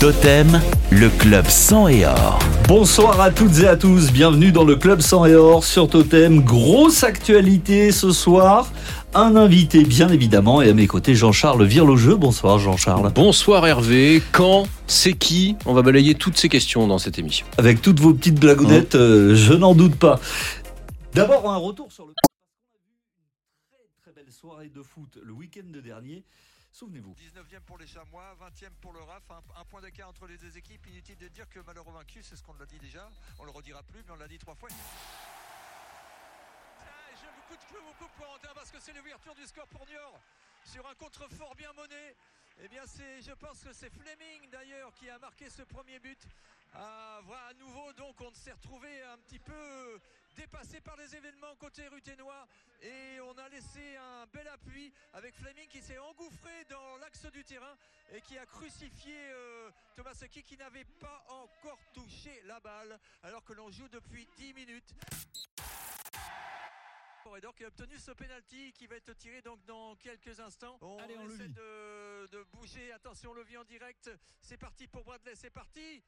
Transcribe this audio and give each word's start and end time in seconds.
Totem, 0.00 0.60
le 0.92 1.08
club 1.08 1.48
sang 1.48 1.88
et 1.88 2.06
or. 2.06 2.38
Bonsoir 2.68 3.20
à 3.20 3.32
toutes 3.32 3.58
et 3.58 3.66
à 3.66 3.76
tous, 3.76 4.12
bienvenue 4.12 4.52
dans 4.52 4.62
le 4.62 4.76
club 4.76 5.00
sang 5.00 5.26
et 5.26 5.34
or 5.34 5.64
sur 5.64 5.90
Totem. 5.90 6.44
Grosse 6.44 7.02
actualité 7.02 7.90
ce 7.90 8.12
soir, 8.12 8.70
un 9.12 9.34
invité 9.34 9.82
bien 9.82 10.08
évidemment 10.08 10.62
et 10.62 10.68
à 10.68 10.72
mes 10.72 10.86
côtés 10.86 11.16
Jean-Charles 11.16 11.64
Virlogeux. 11.64 12.14
Bonsoir 12.14 12.60
Jean-Charles. 12.60 13.12
Bonsoir 13.12 13.66
Hervé, 13.66 14.22
quand, 14.30 14.68
c'est 14.86 15.14
qui? 15.14 15.56
On 15.66 15.74
va 15.74 15.82
balayer 15.82 16.14
toutes 16.14 16.36
ces 16.36 16.48
questions 16.48 16.86
dans 16.86 16.98
cette 16.98 17.18
émission. 17.18 17.44
Avec 17.58 17.82
toutes 17.82 17.98
vos 17.98 18.14
petites 18.14 18.38
blagounettes, 18.38 18.94
euh, 18.94 19.34
je 19.34 19.52
n'en 19.52 19.74
doute 19.74 19.96
pas. 19.96 20.20
D'abord 21.12 21.50
un 21.50 21.56
retour 21.56 21.90
sur 21.90 22.06
le... 22.06 22.12
Très 23.72 24.12
très 24.12 24.12
belle 24.12 24.32
soirée 24.32 24.70
de 24.72 24.80
foot 24.80 25.18
le 25.20 25.32
week-end 25.32 25.66
dernier. 25.84 26.22
Souvenez-vous. 26.72 27.14
19e 27.14 27.60
pour 27.60 27.78
les 27.78 27.86
Chamois, 27.86 28.36
20e 28.40 28.70
pour 28.80 28.92
le 28.92 29.00
RAF, 29.00 29.22
un, 29.30 29.42
un 29.60 29.64
point 29.64 29.80
d'écart 29.80 30.08
entre 30.08 30.26
les 30.26 30.38
deux 30.38 30.56
équipes. 30.56 30.86
Inutile 30.86 31.16
de 31.18 31.28
dire 31.28 31.48
que 31.48 31.58
malheureux 31.60 31.92
vaincu, 31.92 32.22
c'est 32.22 32.36
ce 32.36 32.42
qu'on 32.42 32.54
l'a 32.54 32.66
dit 32.66 32.78
déjà. 32.78 33.10
On 33.38 33.44
le 33.44 33.50
redira 33.50 33.82
plus, 33.82 34.02
mais 34.04 34.12
on 34.12 34.16
l'a 34.16 34.28
dit 34.28 34.38
trois 34.38 34.54
fois. 34.54 34.68
Tiens, 34.68 34.78
je 37.20 37.26
vous 37.26 37.42
coupe, 37.48 37.60
je 37.72 37.78
vous 37.78 37.94
coupe 37.94 38.16
Corentin, 38.18 38.50
parce 38.54 38.70
que 38.70 38.78
c'est 38.80 38.92
l'ouverture 38.92 39.34
du 39.34 39.46
score 39.46 39.66
pour 39.68 39.86
Niort 39.86 40.20
sur 40.64 40.86
un 40.88 40.94
contrefort 40.94 41.54
bien 41.56 41.72
mené. 41.72 42.14
Eh 42.60 42.68
bien, 42.68 42.82
c'est, 42.86 43.22
je 43.22 43.32
pense 43.32 43.62
que 43.62 43.72
c'est 43.72 43.90
Fleming 43.90 44.50
d'ailleurs 44.50 44.92
qui 44.94 45.08
a 45.08 45.18
marqué 45.18 45.48
ce 45.48 45.62
premier 45.62 45.98
but. 46.00 46.20
Ah, 46.74 47.20
voilà, 47.24 47.46
à 47.46 47.54
nouveau, 47.54 47.92
donc, 47.94 48.20
on 48.20 48.32
s'est 48.34 48.52
retrouvé 48.52 49.02
un 49.02 49.16
petit 49.18 49.38
peu 49.38 50.00
dépassé 50.38 50.80
par 50.80 50.96
les 50.96 51.16
événements 51.16 51.56
côté 51.56 51.88
ruténois 51.88 52.46
et 52.80 53.18
on 53.22 53.36
a 53.38 53.48
laissé 53.48 53.96
un 53.96 54.24
bel 54.26 54.46
appui 54.46 54.92
avec 55.12 55.34
Fleming 55.34 55.66
qui 55.66 55.82
s'est 55.82 55.98
engouffré 55.98 56.64
dans 56.70 56.96
l'axe 56.98 57.26
du 57.32 57.42
terrain 57.42 57.76
et 58.12 58.20
qui 58.20 58.38
a 58.38 58.46
crucifié 58.46 59.16
euh, 59.32 59.68
Thomas 59.96 60.14
Seki 60.14 60.44
qui 60.44 60.56
n'avait 60.56 60.84
pas 61.00 61.24
encore 61.28 61.80
touché 61.92 62.40
la 62.46 62.60
balle 62.60 63.00
alors 63.24 63.42
que 63.44 63.52
l'on 63.52 63.68
joue 63.72 63.88
depuis 63.88 64.28
10 64.36 64.54
minutes. 64.54 64.94
Corridor 67.24 67.52
qui 67.56 67.64
a 67.64 67.68
obtenu 67.68 67.98
ce 67.98 68.12
penalty 68.12 68.72
qui 68.74 68.86
va 68.86 68.94
être 68.94 69.12
tiré 69.14 69.42
donc 69.42 69.64
dans 69.64 69.96
quelques 69.96 70.38
instants. 70.38 70.78
On, 70.80 70.98
Allez, 70.98 71.18
on 71.18 71.28
essaie 71.28 71.48
de, 71.48 72.26
de 72.28 72.42
bouger. 72.52 72.92
Attention, 72.92 73.32
on 73.32 73.34
le 73.34 73.42
vit 73.42 73.56
en 73.56 73.64
direct. 73.64 74.08
C'est 74.40 74.56
parti 74.56 74.86
pour 74.86 75.02
Bradley. 75.02 75.34
C'est 75.34 75.50
parti. 75.50 76.02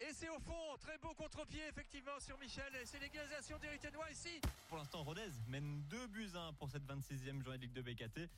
Et 0.00 0.12
c'est 0.12 0.28
au 0.28 0.38
fond, 0.38 0.76
très 0.78 0.96
beau 0.98 1.12
contre-pied 1.14 1.62
effectivement 1.68 2.20
sur 2.20 2.38
Michel. 2.38 2.72
Et 2.80 2.86
c'est 2.86 3.00
l'égalisation 3.00 3.58
des 3.58 3.68
Ruténois 3.68 4.08
ici. 4.10 4.40
Pour 4.68 4.78
l'instant, 4.78 5.02
Rodez 5.02 5.30
mène 5.48 5.82
2 5.88 6.06
buts 6.06 6.30
à 6.34 6.46
1 6.48 6.52
pour 6.52 6.70
cette 6.70 6.84
26e 6.84 7.42
journée 7.42 7.58
de 7.58 7.62
Ligue 7.64 7.72
de 7.72 7.82
BKT. 7.82 8.30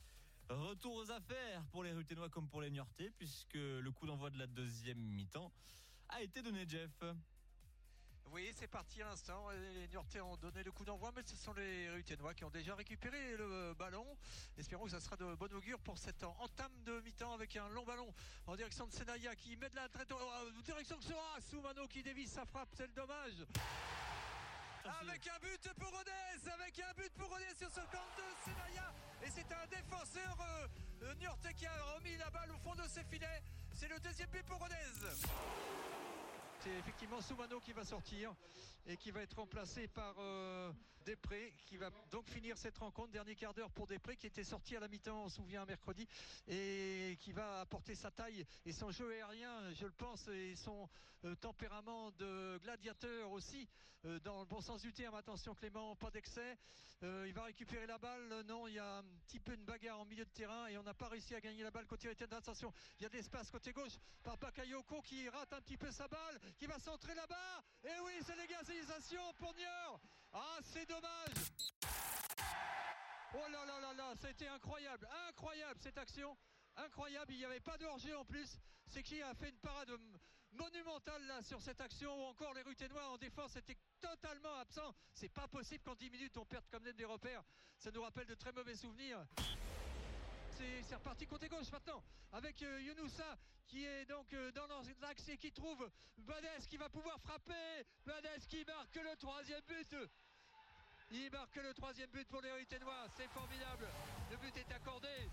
Retour 0.49 0.95
aux 0.95 1.11
affaires 1.11 1.63
pour 1.71 1.83
les 1.83 1.93
Ruténois 1.93 2.29
comme 2.29 2.49
pour 2.49 2.61
les 2.61 2.71
Niortais, 2.71 3.11
puisque 3.11 3.53
le 3.53 3.91
coup 3.91 4.07
d'envoi 4.07 4.31
de 4.31 4.39
la 4.39 4.47
deuxième 4.47 4.97
mi-temps 4.97 5.51
a 6.09 6.21
été 6.21 6.41
donné, 6.41 6.65
Jeff. 6.67 6.91
Oui, 8.33 8.49
c'est 8.55 8.67
parti 8.67 9.01
à 9.01 9.05
l'instant. 9.05 9.49
Les 9.75 9.89
Niortais 9.89 10.21
ont 10.21 10.37
donné 10.37 10.63
le 10.63 10.71
coup 10.71 10.85
d'envoi, 10.85 11.11
mais 11.13 11.21
ce 11.25 11.35
sont 11.35 11.51
les 11.53 11.89
Ruténois 11.89 12.33
qui 12.33 12.45
ont 12.45 12.49
déjà 12.49 12.73
récupéré 12.75 13.35
le 13.35 13.73
ballon. 13.73 14.05
Espérons 14.57 14.85
que 14.85 14.91
ça 14.91 15.01
sera 15.01 15.17
de 15.17 15.35
bon 15.35 15.53
augure 15.53 15.79
pour 15.79 15.97
cette 15.97 16.23
entame 16.23 16.71
de 16.85 17.01
mi-temps 17.01 17.33
avec 17.33 17.57
un 17.57 17.67
long 17.69 17.83
ballon 17.83 18.13
en 18.47 18.55
direction 18.55 18.87
de 18.87 18.91
Senaya 18.93 19.35
qui 19.35 19.57
met 19.57 19.69
de 19.69 19.75
la 19.75 19.89
traite 19.89 20.13
en 20.13 20.61
direction 20.63 20.97
de 20.97 21.03
Sora. 21.03 21.41
Soumano 21.41 21.85
qui 21.87 22.03
dévie 22.03 22.25
sa 22.25 22.45
frappe, 22.45 22.69
c'est 22.73 22.87
le 22.87 22.93
dommage. 22.93 23.45
Avec 25.01 25.27
un 25.27 25.39
but 25.39 25.73
pour 25.77 25.91
Rodez, 25.91 26.51
avec 26.53 26.79
un 26.79 26.93
but 26.93 27.13
pour 27.15 27.29
Rodez 27.29 27.53
sur 27.57 27.69
ce 27.69 27.81
camp 27.91 28.07
de 28.15 28.49
Senaya. 28.49 28.93
Et 29.23 29.29
c'est 29.29 29.51
un 29.51 29.67
défenseur 29.67 30.37
euh, 30.39 30.67
euh, 31.03 31.53
qui 31.53 31.65
a 31.65 31.83
remis 31.95 32.15
la 32.15 32.29
balle 32.29 32.51
au 32.51 32.57
fond 32.59 32.75
de 32.75 32.87
ses 32.87 33.03
filets. 33.03 33.43
C'est 33.73 33.89
le 33.89 33.99
deuxième 33.99 34.29
but 34.29 34.45
pour 34.45 34.57
Rodez. 34.57 34.75
C'est 36.63 36.77
effectivement 36.77 37.19
Soumano 37.21 37.59
qui 37.59 37.73
va 37.73 37.83
sortir 37.83 38.35
et 38.85 38.95
qui 38.95 39.09
va 39.09 39.23
être 39.23 39.33
remplacé 39.33 39.87
par 39.87 40.13
euh, 40.19 40.71
Després 41.05 41.53
qui 41.65 41.77
va 41.77 41.89
donc 42.11 42.29
finir 42.29 42.57
cette 42.57 42.77
rencontre. 42.77 43.11
Dernier 43.11 43.35
quart 43.35 43.53
d'heure 43.53 43.71
pour 43.71 43.87
Després 43.87 44.15
qui 44.15 44.27
était 44.27 44.43
sorti 44.43 44.75
à 44.75 44.79
la 44.79 44.87
mi-temps, 44.87 45.23
on 45.23 45.29
se 45.29 45.37
souvient, 45.37 45.65
mercredi 45.65 46.07
et 46.47 47.17
qui 47.21 47.31
va 47.31 47.61
apporter 47.61 47.95
sa 47.95 48.11
taille 48.11 48.45
et 48.65 48.71
son 48.71 48.91
jeu 48.91 49.11
aérien, 49.11 49.73
je 49.73 49.85
le 49.85 49.91
pense, 49.91 50.27
et 50.27 50.55
son 50.55 50.87
euh, 51.25 51.35
tempérament 51.35 52.11
de 52.11 52.57
gladiateur 52.63 53.31
aussi, 53.31 53.67
euh, 54.05 54.19
dans 54.19 54.39
le 54.39 54.45
bon 54.45 54.61
sens 54.61 54.81
du 54.81 54.93
terme. 54.93 55.15
Attention 55.15 55.53
Clément, 55.55 55.95
pas 55.95 56.09
d'excès. 56.09 56.57
Euh, 57.03 57.25
il 57.27 57.33
va 57.33 57.43
récupérer 57.43 57.87
la 57.87 57.97
balle. 57.97 58.43
Non, 58.47 58.67
il 58.67 58.75
y 58.75 58.79
a 58.79 58.97
un 58.97 59.03
petit 59.27 59.39
peu 59.39 59.53
une 59.53 59.65
bagarre 59.65 59.99
en 59.99 60.05
milieu 60.05 60.25
de 60.25 60.29
terrain 60.29 60.67
et 60.67 60.77
on 60.77 60.83
n'a 60.83 60.93
pas 60.93 61.07
réussi 61.07 61.35
à 61.35 61.41
gagner 61.41 61.63
la 61.63 61.71
balle 61.71 61.85
côté 61.87 62.07
Etienne. 62.09 62.33
Attention, 62.33 62.73
il 62.99 63.03
y 63.03 63.05
a 63.05 63.09
de 63.09 63.15
l'espace 63.15 63.49
côté 63.49 63.71
gauche 63.71 63.97
par 64.23 64.37
Bakayoko 64.37 65.01
qui 65.01 65.27
rate 65.29 65.53
un 65.53 65.61
petit 65.61 65.77
peu 65.77 65.91
sa 65.91 66.07
balle, 66.07 66.39
qui 66.57 66.65
va 66.65 66.79
centrer 66.79 67.15
là-bas. 67.15 67.63
Et 67.83 67.99
oui, 68.03 68.13
c'est 68.25 68.35
l'égalisation 68.35 69.33
pour 69.37 69.53
Niort. 69.55 69.99
Ah, 70.33 70.59
c'est 70.63 70.87
dommage. 70.87 71.51
Oh 73.33 73.47
là 73.51 73.65
là 73.65 73.79
là 73.79 73.93
là, 73.93 74.13
ça 74.19 74.27
a 74.27 74.31
été 74.31 74.47
incroyable, 74.47 75.07
incroyable 75.29 75.79
cette 75.81 75.97
action. 75.97 76.37
Incroyable, 76.77 77.33
il 77.33 77.37
n'y 77.39 77.45
avait 77.45 77.59
pas 77.59 77.77
de 77.77 77.85
en 77.85 78.25
plus. 78.25 78.57
C'est 78.87 79.03
qui 79.03 79.21
a 79.21 79.33
fait 79.33 79.49
une 79.49 79.59
parade 79.59 79.91
monumentale 80.53 81.25
là 81.27 81.41
sur 81.41 81.61
cette 81.61 81.79
action 81.79 82.13
ou 82.13 82.27
encore 82.29 82.53
les 82.53 82.61
Ruténois 82.61 83.07
en 83.09 83.17
défense 83.17 83.55
étaient 83.55 83.77
totalement 83.99 84.55
absents. 84.55 84.93
C'est 85.13 85.29
pas 85.29 85.47
possible 85.47 85.83
qu'en 85.83 85.95
10 85.95 86.09
minutes 86.09 86.37
on 86.37 86.45
perde 86.45 86.65
comme 86.69 86.83
des 86.83 87.05
repères. 87.05 87.43
Ça 87.77 87.91
nous 87.91 88.01
rappelle 88.01 88.27
de 88.27 88.35
très 88.35 88.51
mauvais 88.51 88.75
souvenirs. 88.75 89.25
C'est 90.83 90.95
reparti 90.95 91.25
côté 91.25 91.47
gauche 91.47 91.71
maintenant 91.71 92.03
avec 92.31 92.61
euh, 92.61 92.81
Younoussa 92.81 93.37
qui 93.67 93.85
est 93.85 94.05
donc 94.05 94.33
euh, 94.33 94.51
dans 94.51 94.67
l'axe 95.01 95.29
et 95.29 95.37
qui 95.37 95.51
trouve 95.51 95.89
Badès 96.17 96.67
qui 96.69 96.77
va 96.77 96.89
pouvoir 96.89 97.19
frapper. 97.21 97.85
Badès 98.05 98.39
qui 98.47 98.63
marque 98.65 98.95
le 98.95 99.15
troisième 99.17 99.61
but. 99.67 99.95
Il 101.11 101.31
marque 101.31 101.55
le 101.55 101.73
troisième 101.73 102.09
but 102.09 102.27
pour 102.27 102.41
les 102.41 102.51
Ruténois. 102.51 103.07
C'est 103.15 103.29
formidable. 103.29 103.87
Le 104.29 104.37
but 104.37 104.55
est 104.57 104.71
accordé. 104.73 105.29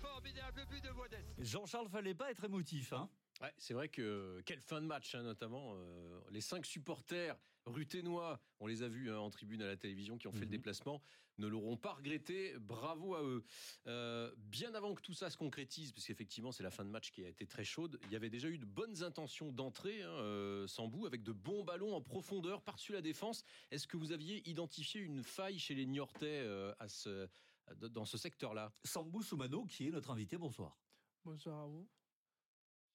Formidable 0.00 0.66
but 0.68 0.82
de 0.82 0.90
Boadès. 0.90 1.24
Jean-Charles, 1.38 1.88
fallait 1.88 2.14
pas 2.14 2.30
être 2.30 2.44
émotif, 2.44 2.92
hein 2.92 3.08
Ouais, 3.40 3.52
c'est 3.58 3.74
vrai 3.74 3.88
que 3.88 4.40
quelle 4.46 4.60
fin 4.60 4.80
de 4.80 4.86
match, 4.86 5.14
hein, 5.14 5.22
notamment 5.22 5.72
euh, 5.74 6.20
les 6.30 6.40
cinq 6.40 6.64
supporters 6.64 7.36
ruténois, 7.66 8.40
on 8.60 8.66
les 8.66 8.82
a 8.82 8.88
vus 8.88 9.10
hein, 9.10 9.18
en 9.18 9.30
tribune 9.30 9.62
à 9.62 9.66
la 9.66 9.76
télévision 9.76 10.18
qui 10.18 10.26
ont 10.28 10.32
fait 10.32 10.40
le 10.40 10.46
Mhm. 10.46 10.50
déplacement, 10.50 11.00
ne 11.38 11.46
l'auront 11.46 11.76
pas 11.76 11.92
regretté. 11.94 12.56
Bravo 12.58 13.14
à 13.14 13.22
eux. 13.22 13.44
Euh, 13.86 14.32
bien 14.36 14.74
avant 14.74 14.94
que 14.94 15.00
tout 15.02 15.14
ça 15.14 15.30
se 15.30 15.36
concrétise, 15.36 15.92
parce 15.92 16.06
qu'effectivement 16.06 16.52
c'est 16.52 16.62
la 16.62 16.70
fin 16.70 16.84
de 16.84 16.90
match 16.90 17.10
qui 17.10 17.24
a 17.24 17.28
été 17.28 17.46
très 17.46 17.64
chaude, 17.64 17.98
il 18.04 18.12
y 18.12 18.16
avait 18.16 18.30
déjà 18.30 18.48
eu 18.48 18.58
de 18.58 18.64
bonnes 18.64 19.02
intentions 19.02 19.50
d'entrée, 19.52 20.02
hein, 20.02 20.10
euh, 20.10 20.66
sans 20.68 20.88
bout, 20.88 21.06
avec 21.06 21.22
de 21.22 21.32
bons 21.32 21.64
ballons 21.64 21.94
en 21.94 22.02
profondeur 22.02 22.62
par-dessus 22.62 22.92
la 22.92 23.00
défense. 23.00 23.44
Est-ce 23.70 23.86
que 23.88 23.96
vous 23.96 24.12
aviez 24.12 24.48
identifié 24.48 25.00
une 25.00 25.22
faille 25.22 25.58
chez 25.58 25.74
les 25.74 25.86
Niortais 25.86 26.40
euh, 26.44 26.74
à 26.78 26.88
ce, 26.88 27.28
à- 27.66 27.74
dans 27.74 28.04
ce 28.04 28.18
secteur-là? 28.18 28.72
Sambou 28.84 29.22
Soumano, 29.22 29.64
qui 29.66 29.86
est 29.86 29.90
notre 29.90 30.10
invité, 30.10 30.36
bonsoir. 30.36 30.78
Bonsoir 31.24 31.62
à 31.62 31.66
vous. 31.66 31.88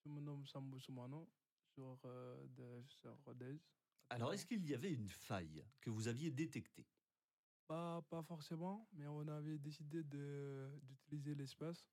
Je 0.07 0.11
me 0.13 0.21
nomme 0.21 0.45
Sambou 0.45 0.79
Soumano, 0.79 1.29
joueur 1.75 1.99
euh, 2.05 2.47
de 2.55 2.81
sur 2.87 3.13
Rodez. 3.25 3.59
Alors, 4.09 4.31
est-ce 4.33 4.45
qu'il 4.45 4.65
y 4.65 4.73
avait 4.73 4.93
une 4.93 5.09
faille 5.09 5.65
que 5.81 5.89
vous 5.89 6.07
aviez 6.07 6.31
détectée? 6.31 6.87
Pas, 7.67 8.01
pas 8.03 8.23
forcément, 8.23 8.87
mais 8.93 9.05
on 9.07 9.27
avait 9.27 9.57
décidé 9.57 10.05
de- 10.05 10.71
d'utiliser 10.83 11.35
l'espace. 11.35 11.91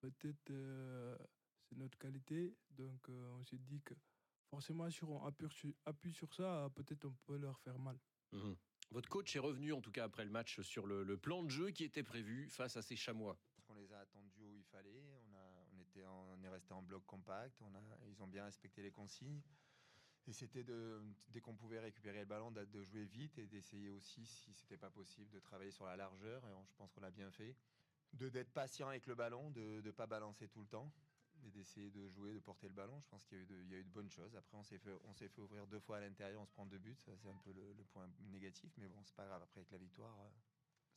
Peut-être 0.00 0.50
euh, 0.50 1.18
c'est 1.68 1.76
notre 1.76 1.98
qualité, 1.98 2.56
donc 2.70 3.06
euh, 3.10 3.28
on 3.38 3.44
s'est 3.44 3.58
dit 3.58 3.82
que 3.82 3.92
forcément 4.48 4.88
si 4.88 5.04
on 5.04 5.22
appuie 5.26 5.50
sur, 5.50 5.74
appuie 5.84 6.14
sur 6.14 6.32
ça, 6.32 6.70
peut-être 6.74 7.04
on 7.04 7.14
peut 7.26 7.36
leur 7.36 7.60
faire 7.60 7.78
mal. 7.78 7.98
Mhm. 8.32 8.56
Votre 8.90 9.10
coach 9.10 9.36
est 9.36 9.40
revenu 9.40 9.74
en 9.74 9.82
tout 9.82 9.92
cas 9.92 10.04
après 10.04 10.24
le 10.24 10.30
match 10.30 10.62
sur 10.62 10.86
le, 10.86 11.04
le 11.04 11.18
plan 11.18 11.42
de 11.42 11.50
jeu 11.50 11.70
qui 11.72 11.84
était 11.84 12.02
prévu 12.02 12.48
face 12.48 12.78
à 12.78 12.82
ces 12.82 12.96
chamois. 12.96 13.38
Parce 13.54 13.66
qu'on 13.66 13.74
les 13.74 13.92
a 13.92 13.98
attendus 13.98 14.46
où 14.46 14.56
il 14.56 14.64
fallait. 14.64 15.19
On, 16.06 16.42
a, 16.42 16.46
est 16.46 16.50
resté 16.50 16.72
en 16.72 16.82
bloc 16.82 17.04
compact. 17.06 17.60
A, 17.62 17.66
ils 18.08 18.22
ont 18.22 18.26
bien 18.26 18.44
respecté 18.44 18.82
les 18.82 18.90
consignes. 18.90 19.40
Et 20.26 20.32
c'était 20.32 20.64
dès 21.30 21.40
qu'on 21.40 21.56
pouvait 21.56 21.80
récupérer 21.80 22.20
le 22.20 22.26
ballon, 22.26 22.50
de, 22.50 22.82
jouer 22.82 23.04
vite 23.04 23.38
et 23.38 23.46
d'essayer 23.46 23.90
aussi, 23.90 24.24
si 24.26 24.52
c'était 24.52 24.76
pas 24.76 24.90
possible, 24.90 25.30
de 25.30 25.40
travailler 25.40 25.70
sur 25.70 25.86
la 25.86 25.96
largeur. 25.96 26.44
Et 26.46 26.50
je 26.68 26.74
pense 26.76 26.92
qu'on 26.92 27.00
l'a 27.00 27.10
bien 27.10 27.30
fait. 27.30 27.56
De 28.12 28.28
d'être 28.28 28.52
patient 28.52 28.88
avec 28.88 29.06
le 29.06 29.14
ballon, 29.14 29.50
de 29.50 29.80
ne 29.84 29.90
pas 29.90 30.06
balancer 30.06 30.48
tout 30.48 30.60
le 30.60 30.66
temps. 30.66 30.92
Et 31.42 31.50
d'essayer 31.50 31.90
de 31.90 32.06
jouer, 32.08 32.34
de 32.34 32.38
porter 32.38 32.68
le 32.68 32.74
ballon. 32.74 33.00
Je 33.00 33.08
pense 33.08 33.24
qu'il 33.24 33.38
y, 33.38 33.40
a 33.40 33.44
eu 33.44 33.46
de- 33.46 33.80
a 33.80 33.82
bonnes 33.84 34.10
choses. 34.10 34.36
Après, 34.36 34.58
on 34.58 34.62
s'est 34.62 34.78
fait, 34.78 34.92
on 35.04 35.14
s'est 35.14 35.28
fait 35.28 35.40
ouvrir 35.40 35.66
deux 35.66 35.80
fois 35.80 35.96
à 35.96 36.00
l'intérieur. 36.00 36.42
On 36.42 36.46
se 36.46 36.52
prend 36.52 36.66
deux 36.66 36.78
buts. 36.78 36.98
C'est 36.98 37.12
un 37.12 37.36
peu 37.38 37.52
le, 37.52 37.72
le 37.72 37.84
point 37.84 38.08
négatif. 38.30 38.72
Mais 38.76 38.88
bon, 38.88 39.02
c'est 39.04 39.14
pas 39.14 39.26
grave. 39.26 39.42
Après, 39.42 39.60
avec 39.60 39.70
la 39.70 39.78
victoire, 39.78 40.14
euh, 40.20 40.28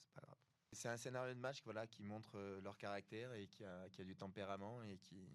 c'est 0.03 0.13
pas 0.13 0.21
grave. 0.21 0.38
C'est 0.73 0.89
un 0.89 0.97
scénario 0.97 1.33
de 1.33 1.39
match 1.39 1.61
voilà, 1.63 1.87
qui 1.87 2.03
montre 2.03 2.31
euh, 2.35 2.61
leur 2.61 2.77
caractère 2.77 3.33
et 3.33 3.47
qui 3.47 3.63
a, 3.63 3.87
du 4.03 4.15
tempérament 4.15 4.81
et 4.83 4.97
qui 4.97 5.29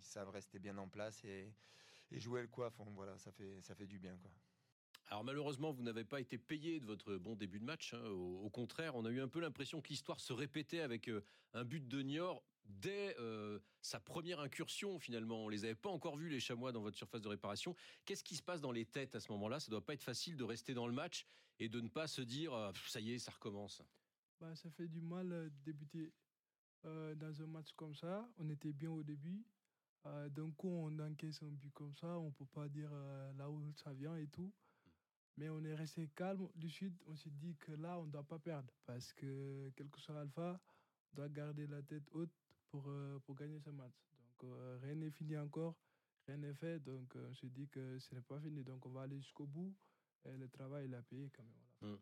savent 0.00 0.30
rester 0.30 0.58
bien 0.58 0.76
en 0.78 0.88
place 0.88 1.24
et, 1.24 1.52
jouer 2.12 2.42
le 2.42 2.48
coiffe. 2.48 2.74
Voilà, 2.94 3.16
ça 3.16 3.32
fait, 3.32 3.60
ça 3.62 3.74
fait 3.74 3.86
du 3.86 3.98
bien. 3.98 4.16
Quoi. 4.18 4.30
Alors 5.12 5.24
malheureusement, 5.24 5.72
vous 5.72 5.82
n'avez 5.82 6.04
pas 6.04 6.20
été 6.20 6.38
payé 6.38 6.80
de 6.80 6.86
votre 6.86 7.16
bon 7.16 7.36
début 7.36 7.58
de 7.58 7.64
match. 7.64 7.94
hein. 7.94 8.02
Au, 8.04 8.48
contraire, 8.50 8.94
on 8.96 9.04
a 9.04 9.10
eu 9.10 9.20
un 9.20 9.28
peu 9.28 9.40
l'impression 9.40 9.80
que 9.80 9.88
l'histoire 9.88 10.20
se 10.20 10.32
répétait 10.32 10.80
avec 10.80 11.08
euh, 11.08 11.22
un 11.54 11.64
but 11.64 11.86
de 11.86 12.02
Niort 12.02 12.42
dès 12.64 13.14
euh, 13.18 13.58
sa 13.80 14.00
première 14.00 14.40
incursion 14.40 14.98
finalement. 14.98 15.44
On 15.44 15.48
les 15.48 15.64
avait 15.64 15.74
pas 15.74 15.90
encore 15.90 16.16
vus 16.16 16.28
les 16.28 16.40
chamois 16.40 16.72
dans 16.72 16.80
votre 16.80 16.96
surface 16.96 17.20
de 17.20 17.28
réparation. 17.28 17.74
Qu'est-ce 18.04 18.24
qui 18.24 18.36
se 18.36 18.42
passe 18.42 18.60
dans 18.60 18.72
les 18.72 18.86
têtes 18.86 19.14
à 19.14 19.20
ce 19.20 19.30
moment-là? 19.32 19.60
Ça 19.60 19.70
doit 19.70 19.84
pas 19.84 19.94
être 19.94 20.02
facile 20.02 20.36
de 20.36 20.44
rester 20.44 20.72
dans 20.74 20.86
le 20.86 20.94
match 20.94 21.26
et 21.58 21.68
de 21.68 21.80
ne 21.80 21.88
pas 21.88 22.06
se 22.06 22.22
dire 22.22 22.52
Pff, 22.72 22.88
ça 22.88 23.00
y 23.00 23.12
est, 23.12 23.18
ça 23.18 23.32
recommence. 23.32 23.82
Bah, 24.42 24.56
ça 24.56 24.68
fait 24.70 24.88
du 24.88 25.00
mal 25.00 25.30
euh, 25.30 25.44
de 25.48 25.54
débuter 25.64 26.12
euh, 26.84 27.14
dans 27.14 27.40
un 27.42 27.46
match 27.46 27.72
comme 27.76 27.94
ça. 27.94 28.28
On 28.38 28.50
était 28.50 28.72
bien 28.72 28.90
au 28.90 29.04
début. 29.04 29.46
Euh, 30.04 30.28
D'un 30.30 30.50
coup, 30.50 30.66
on 30.66 30.98
encaisse 30.98 31.40
un 31.44 31.52
but 31.52 31.72
comme 31.72 31.94
ça. 31.94 32.18
On 32.18 32.26
ne 32.26 32.32
peut 32.32 32.46
pas 32.46 32.68
dire 32.68 32.90
euh, 32.92 33.32
là 33.34 33.48
où 33.48 33.72
ça 33.76 33.92
vient 33.92 34.16
et 34.16 34.26
tout. 34.26 34.52
Mais 35.36 35.48
on 35.48 35.62
est 35.62 35.76
resté 35.76 36.08
calme 36.16 36.48
du 36.56 36.68
sud. 36.68 36.92
On 37.06 37.14
s'est 37.14 37.30
dit 37.30 37.54
que 37.54 37.70
là, 37.70 38.00
on 38.00 38.06
ne 38.06 38.10
doit 38.10 38.24
pas 38.24 38.40
perdre. 38.40 38.74
Parce 38.84 39.12
que, 39.12 39.70
quel 39.76 39.88
que 39.88 40.00
soit 40.00 40.20
Alpha, 40.20 40.60
on 41.12 41.16
doit 41.18 41.28
garder 41.28 41.68
la 41.68 41.80
tête 41.82 42.08
haute 42.10 42.32
pour, 42.68 42.90
pour 43.24 43.36
gagner 43.36 43.60
ce 43.60 43.70
match. 43.70 43.94
Donc, 44.40 44.50
rien 44.82 44.96
n'est 44.96 45.12
fini 45.12 45.38
encore. 45.38 45.76
Rien 46.26 46.38
n'est 46.38 46.54
fait. 46.54 46.80
Donc, 46.80 47.14
on 47.14 47.34
s'est 47.34 47.48
dit 47.48 47.68
que 47.68 47.96
ce 48.00 48.12
n'est 48.12 48.20
pas 48.22 48.40
fini. 48.40 48.64
Donc, 48.64 48.84
on 48.86 48.90
va 48.90 49.02
aller 49.02 49.20
jusqu'au 49.20 49.46
bout. 49.46 49.72
Et 50.24 50.36
le 50.36 50.48
travail, 50.48 50.86
il 50.86 50.94
a 50.96 51.02
payé 51.02 51.30
quand 51.30 51.44
même. 51.44 51.98